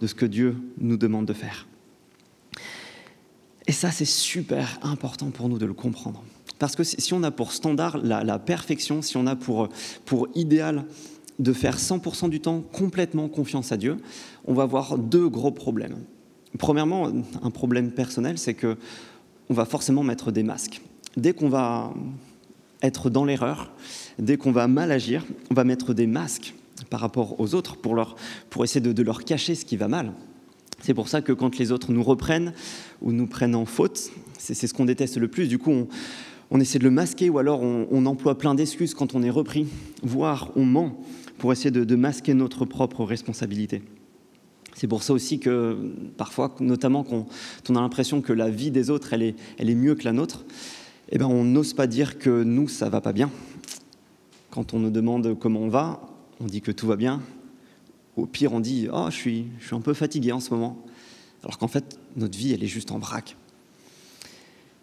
de 0.03 0.07
ce 0.07 0.15
que 0.15 0.27
Dieu 0.27 0.57
nous 0.79 0.99
demande 0.99 1.25
de 1.25 1.33
faire. 1.33 1.67
Et 3.69 3.73
ça, 3.73 3.91
c'est 3.91 4.07
super 4.07 4.81
important 4.83 5.31
pour 5.31 5.49
nous 5.51 5.59
de 5.59 5.67
le 5.67 5.75
comprendre. 5.75 6.25
Parce 6.59 6.75
que 6.75 6.83
si 6.83 7.13
on 7.13 7.23
a 7.23 7.31
pour 7.31 7.53
standard 7.53 7.99
la, 7.99 8.39
perfection, 8.39 9.03
si 9.03 9.17
on 9.19 9.27
a 9.27 9.37
pour, 9.37 9.69
pour 10.07 10.27
idéal 10.35 10.87
de 11.39 11.53
faire 11.53 11.77
100% 11.77 12.31
du 12.31 12.41
temps 12.41 12.63
complètement 12.73 13.29
confiance 13.29 13.71
à 13.71 13.77
Dieu, 13.77 13.99
on 14.47 14.55
va 14.55 14.65
avoir 14.65 14.97
deux 14.97 15.29
gros 15.29 15.53
problèmes. 15.53 15.99
Premièrement, 16.59 17.13
un 17.43 17.51
problème 17.51 17.93
personnel, 17.93 18.39
c'est 18.39 18.55
que 18.55 18.77
on 19.51 19.55
va 19.55 19.67
forcément 19.67 20.03
mettre 20.03 20.33
des 20.33 20.43
masques. 20.43 20.81
Dès 21.17 21.33
qu'on 21.35 21.49
va 21.49 21.93
être 22.83 23.11
dans 23.11 23.25
l'erreur, 23.25 23.71
dès 24.19 24.39
qu'on 24.39 24.53
va 24.53 24.67
mal 24.67 24.91
agir, 24.91 25.25
on 25.51 25.55
va 25.55 25.65
mettre 25.65 25.95
des 25.95 26.07
masques 26.07 26.55
par 26.91 27.01
rapport 27.01 27.39
aux 27.39 27.55
autres 27.55 27.77
pour, 27.77 27.95
leur, 27.95 28.17
pour 28.51 28.65
essayer 28.65 28.81
de 28.81 29.03
leur 29.03 29.25
cacher 29.25 29.55
ce 29.55 29.65
qui 29.65 29.77
va 29.77 29.89
mal. 29.89 30.13
C'est 30.81 30.95
pour 30.95 31.09
ça 31.09 31.23
que 31.23 31.33
quand 31.33 31.59
les 31.59 31.73
autres 31.73 31.93
nous 31.93 32.03
reprennent 32.03 32.53
ou 33.03 33.13
nous 33.13 33.27
prennent 33.27 33.55
en 33.55 33.67
faute, 33.67 34.11
c'est 34.39 34.55
ce 34.55 34.73
qu'on 34.73 34.85
déteste 34.85 35.17
le 35.17 35.29
plus. 35.29 35.49
Du 35.49 35.59
coup, 35.59 35.89
on, 36.51 36.61
essaie 36.61 36.79
de 36.79 36.85
le 36.85 36.91
masquer 36.91 37.29
ou 37.29 37.39
alors 37.39 37.63
on, 37.63 38.07
emploie 38.07 38.39
plein 38.39 38.55
d'excuses 38.55 38.95
quand 38.95 39.15
on 39.15 39.23
est 39.23 39.31
repris, 39.31 39.67
voire 40.03 40.51
on 40.57 40.65
ment 40.65 41.01
pour 41.39 41.53
essayer 41.53 41.71
de, 41.71 41.97
masquer 41.97 42.35
notre 42.35 42.65
propre 42.65 43.05
responsabilité. 43.05 43.83
C'est 44.75 44.87
pour 44.87 45.03
ça 45.03 45.13
aussi 45.13 45.41
que 45.41 45.77
parfois, 46.17 46.55
notamment 46.61 47.03
quand 47.03 47.27
on 47.69 47.77
a 47.77 47.81
l'impression 47.81 48.21
que 48.21 48.33
la 48.33 48.49
vie 48.49 48.71
des 48.71 48.91
autres, 48.91 49.13
elle 49.13 49.23
est, 49.23 49.35
elle 49.59 49.71
est 49.71 49.75
mieux 49.75 49.97
que 49.97 50.05
la 50.05 50.13
nôtre, 50.13 50.45
eh 51.11 51.19
ben 51.19 51.27
on 51.27 51.43
n'ose 51.43 51.75
pas 51.75 51.89
dire 51.89 52.19
que 52.19 52.45
nous, 52.45 52.69
ça 52.69 52.89
va 52.89 53.01
pas 53.01 53.13
bien. 53.13 53.31
Quand 54.51 54.75
on 54.75 54.79
nous 54.79 54.91
demande 54.91 55.37
comment 55.39 55.61
on 55.61 55.69
va, 55.69 56.01
on 56.41 56.47
dit 56.47 56.61
que 56.61 56.71
tout 56.71 56.87
va 56.87 56.97
bien, 56.97 57.21
Au 58.19 58.27
pire, 58.27 58.53
on 58.53 58.61
dit 58.61 58.89
Oh, 58.93 59.07
je 59.11 59.17
suis, 59.17 59.47
je 59.61 59.67
suis 59.67 59.77
un 59.77 59.81
peu 59.81 59.95
fatigué 59.95 60.33
en 60.33 60.41
ce 60.41 60.51
moment. 60.51 60.77
Alors 61.43 61.59
qu'en 61.59 61.69
fait, 61.69 61.99
notre 62.17 62.37
vie, 62.37 62.53
elle 62.53 62.65
est 62.65 62.69
juste 62.69 62.91
en 62.91 62.99
vrac. 62.99 63.37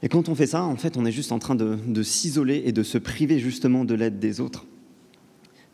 Et 0.01 0.09
quand 0.09 0.29
on 0.29 0.35
fait 0.35 0.47
ça, 0.47 0.63
en 0.63 0.75
fait, 0.77 0.97
on 0.97 1.05
est 1.05 1.11
juste 1.11 1.31
en 1.31 1.39
train 1.39 1.55
de, 1.55 1.77
de 1.85 2.03
s'isoler 2.03 2.63
et 2.65 2.71
de 2.71 2.83
se 2.83 2.97
priver 2.97 3.39
justement 3.39 3.85
de 3.85 3.93
l'aide 3.93 4.19
des 4.19 4.39
autres. 4.39 4.65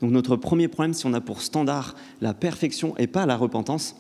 Donc 0.02 0.12
notre 0.12 0.36
premier 0.36 0.68
problème, 0.68 0.94
si 0.94 1.06
on 1.06 1.14
a 1.14 1.22
pour 1.22 1.42
standard 1.42 1.96
la 2.22 2.34
perfection 2.34 2.98
et 2.98 3.08
pas 3.08 3.26
la 3.26 3.38
repentance, 3.38 3.96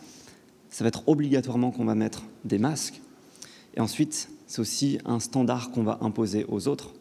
ça 0.69 0.83
va 0.83 0.87
être 0.87 1.07
obligatoirement 1.07 1.69
qu'on 1.69 1.85
va 1.85 1.95
mettre 1.95 2.23
des 2.45 2.57
masques. 2.57 3.01
Et 3.75 3.81
ensuite, 3.81 4.29
c'est 4.47 4.59
aussi 4.59 4.97
un 5.05 5.19
standard 5.19 5.71
qu'on 5.71 5.83
va 5.83 5.99
imposer 6.01 6.45
aux 6.49 6.67
autres. 6.67 6.93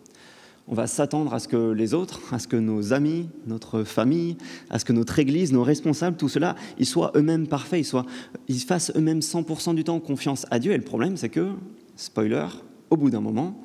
On 0.72 0.74
va 0.74 0.87
s'attendre 0.87 1.35
à 1.35 1.40
ce 1.40 1.48
que 1.48 1.72
les 1.72 1.94
autres, 1.94 2.33
à 2.33 2.38
ce 2.38 2.46
que 2.46 2.56
nos 2.56 2.92
amis, 2.92 3.28
notre 3.44 3.83
famille, 3.83 4.37
à 4.70 4.78
ce 4.78 4.85
que 4.85 4.92
notre 4.92 5.18
Église, 5.18 5.52
nos 5.52 5.64
responsables, 5.64 6.16
tout 6.16 6.28
cela, 6.28 6.54
ils 6.78 6.87
soient 6.87 7.11
eux-mêmes 7.16 7.48
parfaits, 7.48 7.80
ils, 7.80 7.85
soient, 7.85 8.06
ils 8.46 8.61
fassent 8.61 8.92
eux-mêmes 8.94 9.18
100% 9.18 9.74
du 9.74 9.83
temps 9.83 9.98
confiance 9.98 10.46
à 10.52 10.61
Dieu. 10.61 10.70
Et 10.70 10.76
le 10.76 10.85
problème, 10.85 11.16
c'est 11.16 11.28
que, 11.28 11.54
spoiler, 11.96 12.46
au 12.88 12.96
bout 12.96 13.11
d'un 13.11 13.20
moment, 13.20 13.61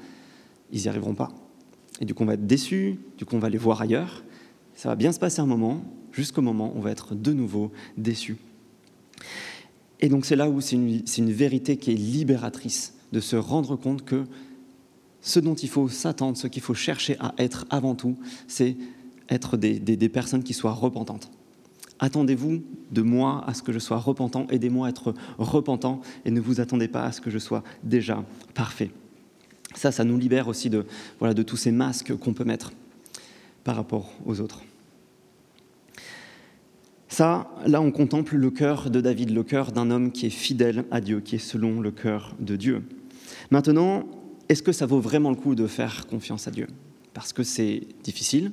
ils 0.72 0.82
n'y 0.82 0.88
arriveront 0.88 1.14
pas. 1.14 1.30
Et 2.02 2.06
du 2.06 2.16
coup, 2.16 2.24
on 2.24 2.26
va 2.26 2.34
être 2.34 2.48
déçus, 2.48 2.98
du 3.20 3.26
coup, 3.26 3.36
on 3.36 3.40
va 3.40 3.50
les 3.50 3.60
voir 3.60 3.82
ailleurs. 3.82 4.24
Ça 4.74 4.90
va 4.90 4.96
bien 4.96 5.12
se 5.12 5.20
passer 5.20 5.42
un 5.42 5.46
moment, 5.46 5.86
jusqu'au 6.12 6.42
moment 6.42 6.74
où 6.74 6.80
on 6.80 6.82
va 6.82 6.90
être 6.90 7.14
de 7.14 7.34
nouveau 7.34 7.72
déçus. 7.98 8.38
Et 10.02 10.10
donc, 10.10 10.26
c'est 10.26 10.36
là 10.36 10.50
où 10.50 10.60
c'est 10.60 10.76
une, 10.76 11.04
une 11.18 11.32
vérité 11.32 11.78
qui 11.78 11.92
est 11.92 11.96
libératrice, 11.96 12.96
de 13.12 13.20
se 13.20 13.36
rendre 13.36 13.76
compte 13.76 14.04
que 14.04 14.24
ce 15.26 15.40
dont 15.40 15.56
il 15.56 15.70
faut 15.70 15.90
s'attendre, 15.90 16.38
ce 16.38 16.46
qu'il 16.46 16.62
faut 16.62 16.76
chercher 16.76 17.18
à 17.20 17.34
être 17.40 17.66
avant 17.72 17.96
tout, 17.96 18.16
c'est 18.48 18.78
être 19.28 19.58
des, 19.58 20.10
personnes 20.10 20.44
qui 20.44 20.54
soient 20.54 20.72
repentantes. 20.72 21.32
Attendez-vous 21.98 22.62
de 22.92 23.02
moi 23.02 23.44
à 23.48 23.56
ce 23.56 23.64
que 23.64 23.72
je 23.72 23.80
sois 23.80 23.98
repentant, 23.98 24.46
aidez-moi 24.52 24.86
à 24.86 24.92
être 24.92 25.16
repentant 25.40 26.00
et 26.26 26.32
ne 26.32 26.40
vous 26.40 26.62
attendez 26.62 26.88
pas 26.88 27.04
à 27.04 27.12
ce 27.12 27.22
que 27.22 27.32
je 27.32 27.40
sois 27.40 27.64
déjà 27.84 28.24
parfait. 28.54 28.92
Ça, 29.74 29.92
ça 29.92 30.04
nous 30.04 30.18
libère 30.18 30.48
aussi 30.48 30.70
de, 30.70 30.86
voilà, 31.18 31.34
de 31.34 31.42
tous 31.42 31.58
ces 31.58 31.72
masques 31.72 32.16
qu'on 32.16 32.34
peut 32.34 32.44
mettre 32.44 32.72
par 33.64 33.76
rapport 33.76 34.12
aux 34.28 34.42
autres. 34.42 34.62
Ça, 37.08 37.50
là, 37.66 37.82
on 37.82 37.92
contemple 37.92 38.36
le 38.36 38.52
cœur 38.52 38.92
de 38.92 39.02
David, 39.02 39.32
le 39.32 39.42
cœur 39.42 39.72
d'un 39.72 39.90
homme 39.90 40.12
qui 40.12 40.28
est 40.28 40.30
fidèle 40.30 40.86
à 40.92 41.02
Dieu, 41.02 41.20
qui 41.20 41.38
est 41.38 41.40
selon 41.40 41.82
le 41.82 41.90
cœur 41.90 42.36
de 42.40 42.56
Dieu. 42.56 42.84
Maintenant, 43.50 44.06
est-ce 44.50 44.64
que 44.64 44.72
ça 44.72 44.86
vaut 44.86 45.00
vraiment 45.00 45.30
le 45.30 45.36
coup 45.36 45.56
de 45.56 45.68
faire 45.68 46.08
confiance 46.08 46.48
à 46.48 46.52
Dieu? 46.52 46.68
Parce 47.14 47.34
que 47.34 47.44
c'est 47.44 47.84
difficile, 48.04 48.52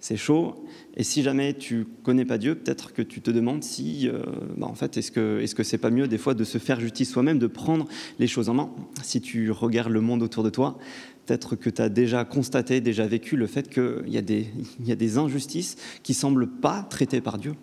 c'est 0.00 0.16
chaud, 0.16 0.54
et 0.96 1.02
si 1.02 1.22
jamais 1.22 1.52
tu 1.52 1.86
connais 2.02 2.24
pas 2.24 2.38
Dieu, 2.38 2.54
peut-être 2.54 2.92
que 2.92 3.02
tu 3.02 3.20
te 3.20 3.30
demandes 3.30 3.62
si, 3.62 4.08
euh, 4.08 4.22
bah 4.56 4.66
en 4.66 4.74
fait, 4.74 4.96
est-ce 4.96 5.10
que 5.10 5.40
est-ce 5.40 5.54
que 5.54 5.62
c'est 5.62 5.78
pas 5.78 5.90
mieux 5.90 6.08
des 6.08 6.16
fois 6.16 6.34
de 6.34 6.44
se 6.44 6.58
faire 6.58 6.80
justice 6.80 7.10
soi-même, 7.10 7.38
de 7.38 7.46
prendre 7.46 7.86
les 8.18 8.26
choses 8.26 8.48
en 8.48 8.54
main. 8.54 8.70
Si 9.02 9.20
tu 9.20 9.50
regardes 9.50 9.90
le 9.90 10.00
monde 10.00 10.22
autour 10.22 10.42
de 10.42 10.50
toi, 10.50 10.78
peut-être 11.26 11.56
que 11.56 11.68
tu 11.68 11.82
as 11.82 11.88
déjà 11.88 12.24
constaté, 12.24 12.80
déjà 12.80 13.06
vécu 13.06 13.36
le 13.36 13.46
fait 13.46 13.68
qu'il 13.68 14.08
y, 14.08 14.16
a 14.16 14.22
des, 14.22 15.18
injustices 15.18 15.76
qui 16.02 16.14
semblent 16.14 16.46
pas 16.46 16.86
traitées 16.88 17.20
par 17.20 17.36
Dieu. 17.36 17.54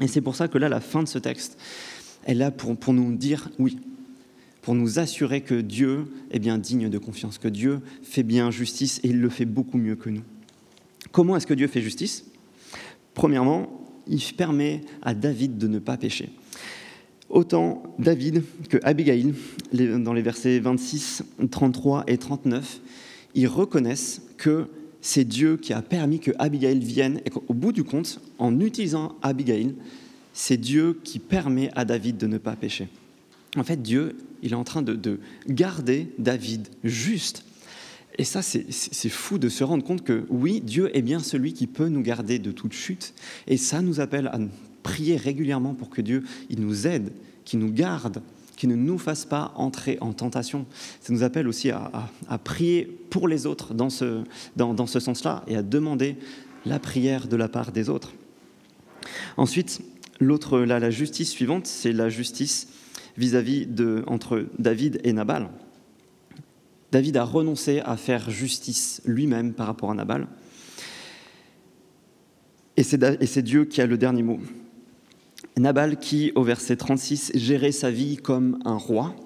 Et 0.00 0.08
c'est 0.08 0.20
pour 0.20 0.36
ça 0.36 0.48
que 0.48 0.58
là, 0.58 0.68
la 0.68 0.80
fin 0.80 1.02
de 1.02 1.08
ce 1.08 1.18
texte 1.18 1.58
est 2.26 2.34
là 2.34 2.50
pour 2.50 2.94
nous 2.94 3.14
dire 3.16 3.50
oui, 3.58 3.78
pour 4.66 4.74
nous 4.74 4.98
assurer 4.98 5.42
que 5.42 5.54
Dieu 5.54 6.08
est 6.32 6.40
bien 6.40 6.58
digne 6.58 6.88
de 6.88 6.98
confiance, 6.98 7.38
que 7.38 7.46
Dieu 7.46 7.78
fait 8.02 8.24
bien 8.24 8.50
justice 8.50 8.98
et 9.04 9.10
il 9.10 9.20
le 9.20 9.28
fait 9.28 9.44
beaucoup 9.44 9.78
mieux 9.78 9.94
que 9.94 10.10
nous. 10.10 10.24
Comment 11.12 11.36
est-ce 11.36 11.46
que 11.46 11.54
Dieu 11.54 11.68
fait 11.68 11.80
justice? 11.80 12.24
Premièrement, 13.14 13.70
il 14.08 14.20
permet 14.36 14.80
à 15.02 15.14
David 15.14 15.56
de 15.56 15.68
ne 15.68 15.78
pas 15.78 15.96
pécher. 15.96 16.30
Autant 17.28 17.84
David 18.00 18.42
que 18.68 18.78
Abigail, 18.82 19.34
dans 19.72 20.12
les 20.12 20.22
versets 20.22 20.58
26, 20.58 21.22
33 21.48 22.02
et 22.08 22.18
39, 22.18 22.80
ils 23.36 23.46
reconnaissent 23.46 24.20
que 24.36 24.66
c'est 25.00 25.24
Dieu 25.24 25.58
qui 25.58 25.74
a 25.74 25.80
permis 25.80 26.18
que 26.18 26.32
Abigail 26.40 26.80
vienne 26.80 27.20
et 27.24 27.30
qu'au 27.30 27.54
bout 27.54 27.70
du 27.70 27.84
compte, 27.84 28.20
en 28.40 28.58
utilisant 28.58 29.14
Abigail, 29.22 29.76
c'est 30.32 30.56
Dieu 30.56 30.98
qui 31.04 31.20
permet 31.20 31.70
à 31.76 31.84
David 31.84 32.16
de 32.16 32.26
ne 32.26 32.38
pas 32.38 32.56
pécher. 32.56 32.88
En 33.56 33.64
fait, 33.64 33.80
Dieu 33.80 34.16
il 34.46 34.52
est 34.52 34.56
en 34.56 34.64
train 34.64 34.82
de, 34.82 35.18
garder 35.48 36.12
David 36.18 36.68
juste. 36.84 37.44
Et 38.16 38.24
ça, 38.24 38.42
c'est 38.42 39.08
fou 39.08 39.38
de 39.38 39.48
se 39.48 39.64
rendre 39.64 39.84
compte 39.84 40.04
que 40.04 40.24
oui, 40.30 40.60
Dieu 40.60 40.96
est 40.96 41.02
bien 41.02 41.18
celui 41.18 41.52
qui 41.52 41.66
peut 41.66 41.88
nous 41.88 42.00
garder 42.00 42.38
de 42.38 42.52
toute 42.52 42.72
chute. 42.72 43.12
Et 43.48 43.56
ça 43.56 43.82
nous 43.82 43.98
appelle 44.00 44.28
à 44.28 44.38
prier 44.84 45.16
régulièrement 45.16 45.74
pour 45.74 45.90
que 45.90 46.00
Dieu 46.00 46.22
il 46.48 46.60
nous 46.60 46.86
aide, 46.86 47.12
qu'il 47.44 47.58
nous 47.58 47.72
garde, 47.72 48.22
qu'il 48.56 48.68
ne 48.68 48.76
nous 48.76 48.98
fasse 48.98 49.24
pas 49.24 49.52
entrer 49.56 49.98
en 50.00 50.12
tentation. 50.12 50.64
Ça 51.00 51.12
nous 51.12 51.24
appelle 51.24 51.48
aussi 51.48 51.70
à, 51.70 52.08
prier 52.44 52.84
pour 53.10 53.26
les 53.26 53.46
autres 53.46 53.74
dans 53.74 53.90
ce, 53.90 54.22
dans, 54.54 54.86
ce 54.86 55.00
sens-là 55.00 55.42
et 55.48 55.56
à 55.56 55.62
demander 55.62 56.16
la 56.64 56.78
prière 56.78 57.26
de 57.26 57.36
la 57.36 57.48
part 57.48 57.72
des 57.72 57.88
autres. 57.88 58.14
Ensuite, 59.36 59.82
l'autre, 60.20 60.60
la 60.60 60.90
justice 60.90 61.30
suivante, 61.30 61.66
c'est 61.66 61.92
la 61.92 62.08
justice 62.08 62.68
vis-à-vis 63.16 63.66
de 63.66 64.04
entre 64.06 64.46
David 64.58 65.00
et 65.04 65.12
Nabal. 65.12 65.48
David 66.92 67.16
a 67.16 67.24
renoncé 67.24 67.80
à 67.80 67.96
faire 67.96 68.30
justice 68.30 69.02
lui-même 69.04 69.52
par 69.52 69.66
rapport 69.66 69.90
à 69.90 69.94
Nabal. 69.94 70.28
Et 72.76 72.82
c'est 72.82 73.42
Dieu 73.42 73.64
qui 73.64 73.80
a 73.80 73.86
le 73.86 73.98
dernier 73.98 74.22
mot. 74.22 74.38
Nabal 75.56 75.98
qui, 75.98 76.32
au 76.34 76.42
verset 76.42 76.76
36, 76.76 77.32
gérait 77.34 77.72
sa 77.72 77.90
vie 77.90 78.18
comme 78.18 78.58
un 78.64 78.76
roi, 78.76 79.16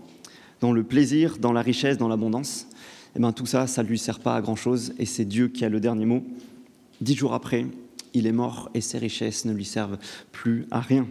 dans 0.61 0.73
le 0.73 0.85
plaisir, 0.85 1.39
dans 1.39 1.53
la 1.53 1.63
richesse, 1.63 1.99
dans 1.99 2.07
l'abondance. 2.07 2.69
Eh 3.17 3.19
bien, 3.19 3.33
tout 3.33 3.47
ça, 3.47 3.67
ça 3.67 3.83
ne 3.83 3.89
lui 3.89 3.99
sert 3.99 4.21
pas 4.21 4.37
à 4.37 4.41
grand-chose, 4.41 4.93
et 4.99 5.07
c'est 5.07 5.25
Dieu 5.25 5.49
qui 5.49 5.65
a 5.65 5.69
le 5.69 5.81
dernier 5.81 6.07
mot. 6.07 6.23
Dix 7.01 7.17
jours 7.17 7.35
après, 7.35 7.67
il 8.15 8.29
est 8.29 8.33
mort, 8.33 8.71
et 8.75 8.81
ses 8.81 8.99
richesses 8.99 9.45
ne 9.45 9.53
lui 9.53 9.65
servent 9.65 9.99
plus 10.31 10.67
à 10.71 10.81
rien. 10.81 11.09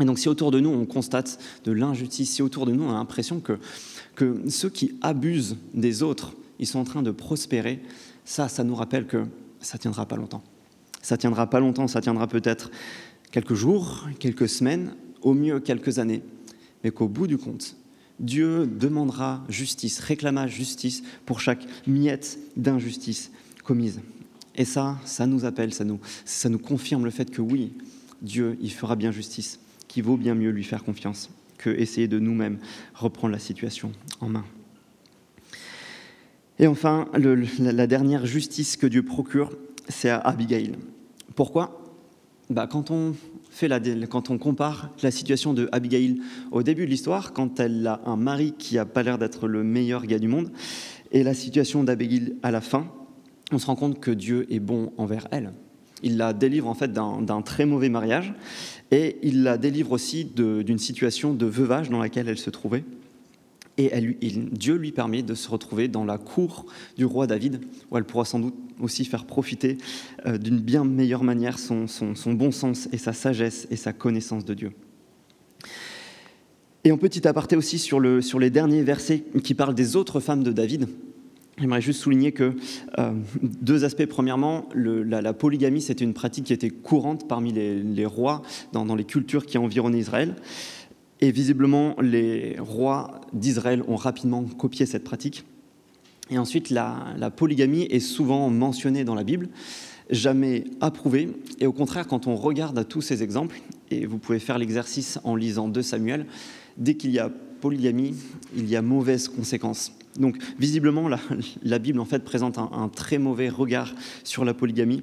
Et 0.00 0.04
donc 0.04 0.18
si 0.18 0.28
autour 0.28 0.50
de 0.50 0.60
nous 0.60 0.70
on 0.70 0.86
constate 0.86 1.38
de 1.64 1.72
l'injustice, 1.72 2.30
si 2.30 2.42
autour 2.42 2.66
de 2.66 2.72
nous 2.72 2.84
on 2.84 2.90
a 2.90 2.94
l'impression 2.94 3.40
que, 3.40 3.58
que 4.14 4.48
ceux 4.48 4.70
qui 4.70 4.96
abusent 5.02 5.56
des 5.74 6.02
autres, 6.02 6.34
ils 6.58 6.66
sont 6.66 6.78
en 6.78 6.84
train 6.84 7.02
de 7.02 7.10
prospérer, 7.10 7.80
ça, 8.24 8.48
ça 8.48 8.64
nous 8.64 8.74
rappelle 8.74 9.06
que 9.06 9.24
ça 9.60 9.78
tiendra 9.78 10.06
pas 10.06 10.16
longtemps. 10.16 10.42
Ça 11.02 11.16
tiendra 11.16 11.48
pas 11.48 11.60
longtemps, 11.60 11.88
ça 11.88 12.00
tiendra 12.00 12.26
peut-être 12.26 12.70
quelques 13.32 13.54
jours, 13.54 14.06
quelques 14.18 14.48
semaines, 14.48 14.94
au 15.22 15.34
mieux 15.34 15.60
quelques 15.60 15.98
années, 15.98 16.22
mais 16.84 16.90
qu'au 16.90 17.08
bout 17.08 17.26
du 17.26 17.38
compte, 17.38 17.76
Dieu 18.20 18.66
demandera 18.66 19.44
justice, 19.48 19.98
réclamera 19.98 20.46
justice 20.46 21.02
pour 21.26 21.40
chaque 21.40 21.66
miette 21.86 22.38
d'injustice 22.56 23.32
commise. 23.64 24.00
Et 24.54 24.64
ça, 24.64 24.98
ça 25.04 25.26
nous 25.26 25.44
appelle, 25.44 25.72
ça 25.72 25.84
nous, 25.84 25.98
ça 26.24 26.48
nous 26.48 26.58
confirme 26.58 27.04
le 27.04 27.10
fait 27.10 27.30
que 27.30 27.40
oui, 27.40 27.72
Dieu, 28.20 28.56
il 28.60 28.70
fera 28.70 28.96
bien 28.96 29.10
justice 29.10 29.58
qu'il 29.92 30.04
vaut 30.04 30.16
bien 30.16 30.34
mieux 30.34 30.48
lui 30.48 30.64
faire 30.64 30.84
confiance 30.84 31.28
que 31.58 31.68
essayer 31.68 32.08
de 32.08 32.18
nous-mêmes 32.18 32.58
reprendre 32.94 33.32
la 33.32 33.38
situation 33.38 33.92
en 34.20 34.28
main. 34.30 34.44
Et 36.58 36.66
enfin, 36.66 37.08
la 37.58 37.86
dernière 37.86 38.24
justice 38.24 38.78
que 38.78 38.86
Dieu 38.86 39.02
procure, 39.02 39.52
c'est 39.88 40.08
à 40.08 40.16
Abigail. 40.16 40.72
Pourquoi? 41.36 41.78
Bah, 42.48 42.66
quand, 42.66 42.90
on 42.90 43.14
fait 43.50 43.68
la, 43.68 43.80
quand 44.08 44.30
on 44.30 44.38
compare 44.38 44.90
la 45.02 45.10
situation 45.10 45.52
de 45.52 45.68
Abigail 45.72 46.22
au 46.52 46.62
début 46.62 46.86
de 46.86 46.90
l'histoire, 46.90 47.34
quand 47.34 47.60
elle 47.60 47.86
a 47.86 48.00
un 48.06 48.16
mari 48.16 48.54
qui 48.56 48.76
n'a 48.76 48.86
pas 48.86 49.02
l'air 49.02 49.18
d'être 49.18 49.46
le 49.46 49.62
meilleur 49.62 50.06
gars 50.06 50.18
du 50.18 50.28
monde, 50.28 50.50
et 51.10 51.22
la 51.22 51.34
situation 51.34 51.84
d'Abigail 51.84 52.34
à 52.42 52.50
la 52.50 52.62
fin, 52.62 52.86
on 53.52 53.58
se 53.58 53.66
rend 53.66 53.76
compte 53.76 54.00
que 54.00 54.10
Dieu 54.10 54.46
est 54.50 54.60
bon 54.60 54.94
envers 54.96 55.28
elle. 55.32 55.52
Il 56.02 56.16
la 56.16 56.32
délivre 56.32 56.68
en 56.68 56.74
fait 56.74 56.92
d'un 56.92 57.42
très 57.42 57.66
mauvais 57.66 57.88
mariage 57.88 58.34
et 58.90 59.16
il 59.22 59.42
la 59.42 59.58
délivre 59.58 59.92
aussi 59.92 60.24
d'une 60.24 60.78
situation 60.78 61.32
de 61.32 61.46
veuvage 61.46 61.90
dans 61.90 61.98
laquelle 61.98 62.28
elle 62.28 62.38
se 62.38 62.50
trouvait. 62.50 62.84
Et 63.78 63.90
Dieu 64.52 64.74
lui 64.74 64.92
permet 64.92 65.22
de 65.22 65.34
se 65.34 65.48
retrouver 65.48 65.88
dans 65.88 66.04
la 66.04 66.18
cour 66.18 66.66
du 66.98 67.06
roi 67.06 67.26
David, 67.26 67.62
où 67.90 67.96
elle 67.96 68.04
pourra 68.04 68.26
sans 68.26 68.38
doute 68.38 68.54
aussi 68.80 69.06
faire 69.06 69.24
profiter 69.24 69.78
euh, 70.26 70.36
d'une 70.36 70.58
bien 70.58 70.84
meilleure 70.84 71.24
manière 71.24 71.58
son, 71.58 71.86
bon 72.26 72.50
sens 72.50 72.88
et 72.92 72.98
sa 72.98 73.14
sagesse 73.14 73.66
et 73.70 73.76
sa 73.76 73.94
connaissance 73.94 74.44
de 74.44 74.52
Dieu. 74.52 74.72
Et 76.84 76.92
en 76.92 76.98
petit 76.98 77.26
aparté 77.26 77.56
aussi 77.56 77.78
sur 77.78 78.00
les 78.00 78.50
derniers 78.50 78.82
versets 78.82 79.24
qui 79.42 79.54
parlent 79.54 79.74
des 79.74 79.96
autres 79.96 80.20
femmes 80.20 80.42
de 80.42 80.52
David, 80.52 80.88
J'aimerais 81.58 81.82
juste 81.82 82.00
souligner 82.00 82.32
que 82.32 82.54
euh, 82.98 83.12
deux 83.42 83.84
aspects. 83.84 84.06
Premièrement, 84.06 84.68
la, 84.74 85.32
polygamie, 85.34 85.82
c'était 85.82 86.04
une 86.04 86.14
pratique 86.14 86.44
qui 86.44 86.52
était 86.52 86.70
courante 86.70 87.28
parmi 87.28 87.52
les, 87.52 88.06
rois 88.06 88.42
dans, 88.72 88.94
les 88.94 89.04
cultures 89.04 89.44
qui 89.44 89.58
environnaient 89.58 89.98
Israël. 89.98 90.34
Et 91.20 91.30
visiblement, 91.30 91.94
les 92.00 92.56
rois 92.58 93.20
d'Israël 93.32 93.82
ont 93.86 93.96
rapidement 93.96 94.42
copié 94.44 94.86
cette 94.86 95.04
pratique. 95.04 95.44
Et 96.30 96.38
ensuite, 96.38 96.70
la, 96.70 97.30
polygamie 97.36 97.82
est 97.82 98.00
souvent 98.00 98.48
mentionnée 98.48 99.04
dans 99.04 99.14
la 99.14 99.22
Bible, 99.22 99.50
jamais 100.08 100.64
approuvée. 100.80 101.28
Et 101.60 101.66
au 101.66 101.72
contraire, 101.72 102.08
quand 102.08 102.26
on 102.26 102.34
regarde 102.34 102.78
à 102.78 102.84
tous 102.84 103.02
ces 103.02 103.22
exemples, 103.22 103.60
et 103.90 104.06
vous 104.06 104.18
pouvez 104.18 104.38
faire 104.38 104.56
l'exercice 104.56 105.18
en 105.22 105.36
lisant 105.36 105.68
2 105.68 105.82
Samuel, 105.82 106.26
dès 106.78 106.94
qu'il 106.94 107.10
y 107.10 107.18
a 107.18 107.30
polygamie, 107.62 108.14
il 108.56 108.68
y 108.68 108.74
a 108.74 108.82
mauvaises 108.82 109.28
conséquences. 109.28 109.92
Donc 110.18 110.36
visiblement, 110.58 111.08
la, 111.62 111.78
Bible 111.78 112.00
en 112.00 112.04
fait 112.04 112.24
présente 112.24 112.58
un, 112.58 112.90
très 112.94 113.18
mauvais 113.18 113.48
regard 113.48 113.94
sur 114.24 114.44
la 114.44 114.52
polygamie. 114.52 115.02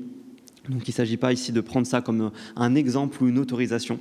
Donc 0.67 0.87
il 0.87 0.91
ne 0.91 0.95
s'agit 0.95 1.17
pas 1.17 1.33
ici 1.33 1.51
de 1.51 1.61
prendre 1.61 1.87
ça 1.87 2.01
comme 2.01 2.31
un 2.55 2.75
exemple 2.75 3.23
ou 3.23 3.27
une 3.27 3.39
autorisation 3.39 3.97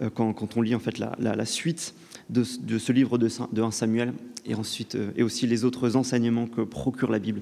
euh, 0.00 0.08
quand, 0.08 0.56
on 0.56 0.62
lit 0.62 0.74
en 0.74 0.78
fait 0.78 0.98
la, 0.98 1.44
suite 1.44 1.94
de, 2.30 2.44
ce 2.44 2.92
livre 2.92 3.18
de, 3.18 3.28
de 3.52 3.62
1 3.62 3.70
Samuel 3.72 4.14
et 4.46 4.54
ensuite 4.54 4.94
euh, 4.94 5.10
et 5.16 5.22
aussi 5.22 5.46
les 5.46 5.64
autres 5.64 5.96
enseignements 5.96 6.46
que 6.46 6.62
procure 6.62 7.10
la 7.10 7.18
Bible 7.18 7.40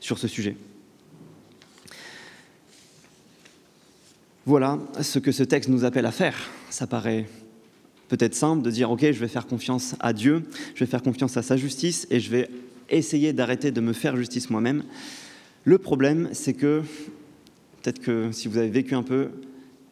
sur 0.00 0.18
ce 0.18 0.26
sujet. 0.26 0.56
Voilà 4.46 4.78
ce 5.02 5.18
que 5.18 5.30
ce 5.30 5.42
texte 5.44 5.68
nous 5.68 5.84
appelle 5.84 6.06
à 6.06 6.12
faire. 6.12 6.34
Ça 6.70 6.86
paraît 6.86 7.26
peut-être 8.08 8.34
simple 8.34 8.62
de 8.62 8.70
dire, 8.70 8.90
OK, 8.90 9.00
je 9.00 9.20
vais 9.20 9.28
faire 9.28 9.46
confiance 9.46 9.94
à 10.00 10.12
Dieu, 10.12 10.42
je 10.74 10.80
vais 10.80 10.90
faire 10.90 11.02
confiance 11.02 11.36
à 11.36 11.42
sa 11.42 11.56
justice 11.56 12.06
et 12.10 12.20
je 12.20 12.30
vais 12.30 12.48
essayer 12.90 13.32
d'arrêter 13.32 13.70
de 13.70 13.80
me 13.80 13.92
faire 13.92 14.16
justice 14.16 14.50
moi-même. 14.50 14.84
Le 15.64 15.78
problème, 15.78 16.30
c'est 16.32 16.54
que, 16.54 16.82
peut-être 17.82 18.00
que 18.00 18.32
si 18.32 18.48
vous 18.48 18.58
avez 18.58 18.70
vécu 18.70 18.94
un 18.94 19.02
peu, 19.02 19.28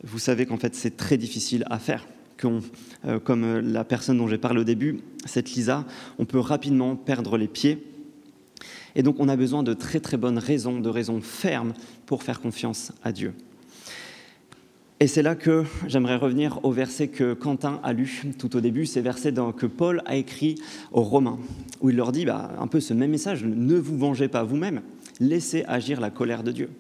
vous 0.03 0.19
savez 0.19 0.47
qu'en 0.47 0.57
fait 0.57 0.75
c'est 0.75 0.97
très 0.97 1.17
difficile 1.17 1.65
à 1.69 1.79
faire. 1.79 2.07
Euh, 2.45 3.19
comme 3.19 3.61
la 3.61 3.85
personne 3.85 4.19
dont 4.19 4.29
j'ai 4.29 4.39
parlé 4.39 4.61
au 4.61 4.65
début, 4.65 5.01
cette 5.25 5.53
Lisa, 5.53 5.85
on 6.19 6.25
peut 6.25 6.39
rapidement 6.39 6.95
perdre 6.97 7.37
les 7.39 7.49
pieds. 7.49 7.83
Et 8.95 9.03
donc 9.03 9.17
on 9.19 9.29
a 9.29 9.37
besoin 9.37 9.63
de 9.63 9.75
très 9.75 10.01
très 10.01 10.17
bonnes 10.17 10.39
raisons, 10.39 10.81
de 10.81 10.89
raisons 10.89 11.21
fermes 11.21 11.75
pour 12.07 12.23
faire 12.23 12.41
confiance 12.41 12.93
à 13.03 13.13
Dieu. 13.13 13.33
Et 14.99 15.09
c'est 15.09 15.23
là 15.23 15.35
que 15.35 15.65
j'aimerais 15.87 16.17
revenir 16.17 16.59
au 16.63 16.73
verset 16.73 17.09
que 17.09 17.35
Quentin 17.35 17.81
a 17.83 17.93
lu 17.93 18.33
tout 18.39 18.57
au 18.57 18.61
début, 18.61 18.87
ces 18.87 19.03
versets 19.03 19.35
que 19.57 19.67
Paul 19.67 20.03
a 20.07 20.17
écrit 20.17 20.55
aux 20.91 21.03
Romains, 21.03 21.39
où 21.83 21.91
il 21.91 21.97
leur 21.97 22.13
dit 22.13 22.25
bah, 22.25 22.57
un 22.59 22.67
peu 22.67 22.81
ce 22.81 22.95
même 22.95 23.11
message, 23.11 23.45
ne 23.45 23.77
vous 23.77 23.99
vengez 23.99 24.29
pas 24.29 24.43
vous-même, 24.43 24.81
laissez 25.21 25.65
agir 25.69 26.01
la 26.01 26.11
colère 26.11 26.43
de 26.43 26.51
Dieu. 26.51 26.71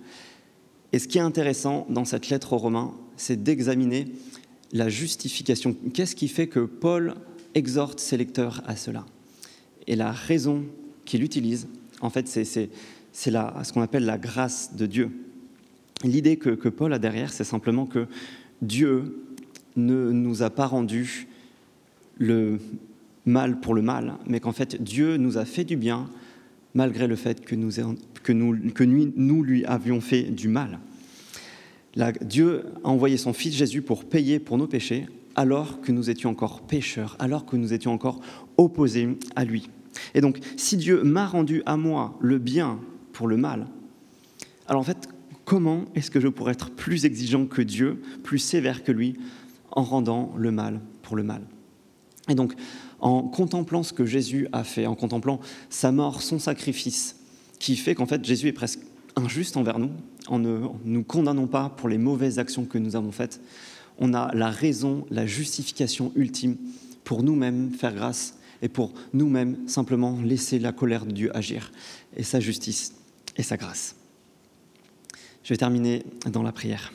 Et 0.92 0.98
ce 0.98 1.09
qui 1.09 1.18
est 1.18 1.22
intéressant 1.22 1.87
dans 1.90 2.07
cette 2.07 2.31
lettre 2.31 2.55
aux 2.55 2.59
Romains, 2.59 2.94
c'est 3.18 3.42
d'examiner 3.42 4.07
la 4.72 4.88
justification. 4.88 5.76
Qu'est-ce 5.92 6.16
qui 6.16 6.29
fait 6.29 6.46
que 6.46 6.61
Paul 6.61 7.14
exhorte 7.55 8.00
ses 8.00 8.16
lecteurs 8.16 8.62
à 8.66 8.76
cela? 8.76 9.05
Et 9.87 9.94
la 9.94 10.11
raison 10.11 10.64
qu'il 11.05 11.22
utilise, 11.22 11.68
en 12.00 12.09
fait, 12.09 12.29
c'est 12.29 12.44
ce 13.12 13.72
qu'on 13.74 13.83
appelle 13.83 14.07
la 14.07 14.16
grâce 14.16 14.74
de 14.74 14.87
Dieu. 14.87 15.11
L'idée 16.05 16.37
que, 16.37 16.69
Paul 16.69 16.93
a 16.93 16.99
derrière, 16.99 17.33
c'est 17.33 17.45
simplement 17.45 17.87
que 17.87 18.07
Dieu 18.63 19.23
ne 19.77 20.11
nous 20.11 20.43
a 20.43 20.51
pas 20.51 20.67
rendu 20.67 21.29
le 22.19 22.59
mal 23.25 23.61
pour 23.61 23.75
le 23.75 23.83
mal, 23.83 24.15
mais 24.27 24.41
qu'en 24.41 24.53
fait 24.53 24.83
Dieu 24.83 25.17
nous 25.17 25.37
a 25.37 25.45
fait 25.45 25.65
du 25.65 25.77
bien 25.77 26.09
malgré 26.75 27.07
le 27.07 27.17
fait 27.17 27.45
que 27.45 27.55
nous, 27.55 27.71
que 28.23 28.33
nous, 28.33 29.43
lui 29.43 29.65
avions 29.65 30.01
fait 30.01 30.25
du 30.25 30.49
mal. 30.49 30.79
Dieu 32.21 32.65
a 32.85 32.89
envoyé 32.89 33.17
son 33.17 33.33
Fils 33.33 33.55
Jésus 33.55 33.81
pour 33.83 34.05
payer 34.05 34.39
pour 34.39 34.59
nos 34.59 34.67
péchés 34.67 35.07
alors 35.35 35.81
que 35.81 35.93
nous 35.93 36.11
étions 36.11 36.31
encore 36.31 36.63
pécheurs, 36.63 37.17
alors 37.19 37.47
que 37.47 37.57
nous 37.57 37.73
étions 37.73 37.93
encore 37.93 38.21
opposés 38.57 39.19
à 39.35 39.45
lui. 39.45 39.71
Et 40.15 40.21
donc, 40.21 40.39
si 40.57 40.77
Dieu 40.77 41.03
m'a 41.03 41.27
rendu 41.27 41.63
à 41.67 41.77
moi 41.77 42.17
le 42.21 42.39
bien 42.39 42.79
pour 43.13 43.27
le 43.27 43.37
mal, 43.37 43.67
alors 44.67 44.81
en 44.81 44.85
fait, 44.85 45.09
comment 45.47 45.87
est-ce 45.95 46.11
que 46.11 46.21
je 46.21 46.29
pourrais 46.29 46.53
être 46.53 46.71
plus 46.71 47.07
exigeant 47.07 47.47
que 47.47 47.63
Dieu, 47.63 48.03
plus 48.23 48.39
sévère 48.39 48.85
que 48.85 48.93
lui, 48.93 49.15
en 49.71 49.83
rendant 49.83 50.35
le 50.37 50.51
mal 50.51 50.81
pour 51.03 51.17
le 51.17 51.23
mal 51.23 51.41
Et 52.29 52.35
donc, 52.35 52.55
en 53.01 53.23
contemplant 53.23 53.83
ce 53.83 53.95
que 53.95 54.05
Jésus 54.05 54.49
a 54.53 54.65
fait, 54.65 54.87
en 54.87 54.95
contemplant 54.95 55.41
sa 55.71 55.93
mort, 55.93 56.21
son 56.21 56.39
sacrifice, 56.39 57.17
qui 57.59 57.77
fait 57.77 57.95
qu'en 57.95 58.07
fait 58.07 58.23
Jésus 58.25 58.49
est 58.49 58.53
presque 58.53 58.81
injuste 59.15 59.57
envers 59.57 59.79
nous, 59.79 59.91
en 60.29 60.39
ne 60.39 60.67
nous 60.85 61.03
condamnons 61.05 61.47
pas 61.47 61.71
pour 61.71 61.89
les 61.89 61.99
mauvaises 61.99 62.39
actions 62.39 62.65
que 62.65 62.79
nous 62.79 62.97
avons 62.97 63.13
faites, 63.13 63.41
on 63.99 64.13
a 64.13 64.35
la 64.35 64.51
raison, 64.51 65.07
la 65.11 65.27
justification 65.27 66.13
ultime 66.17 66.57
pour 67.05 67.23
nous-mêmes 67.23 67.71
faire 67.71 67.95
grâce 67.95 68.35
et 68.63 68.69
pour 68.69 68.93
nous-mêmes 69.13 69.69
simplement 69.69 70.19
laisser 70.23 70.59
la 70.59 70.73
colère 70.73 71.07
de 71.07 71.13
Dieu 71.13 71.37
agir 71.37 71.73
et 72.17 72.23
sa 72.23 72.41
justice 72.41 72.95
et 73.37 73.43
sa 73.43 73.57
grâce. 73.57 73.96
Je 75.47 75.51
vais 75.51 75.59
terminer 75.59 76.03
dans 76.33 76.43
la 76.43 76.51
prière. 76.51 76.93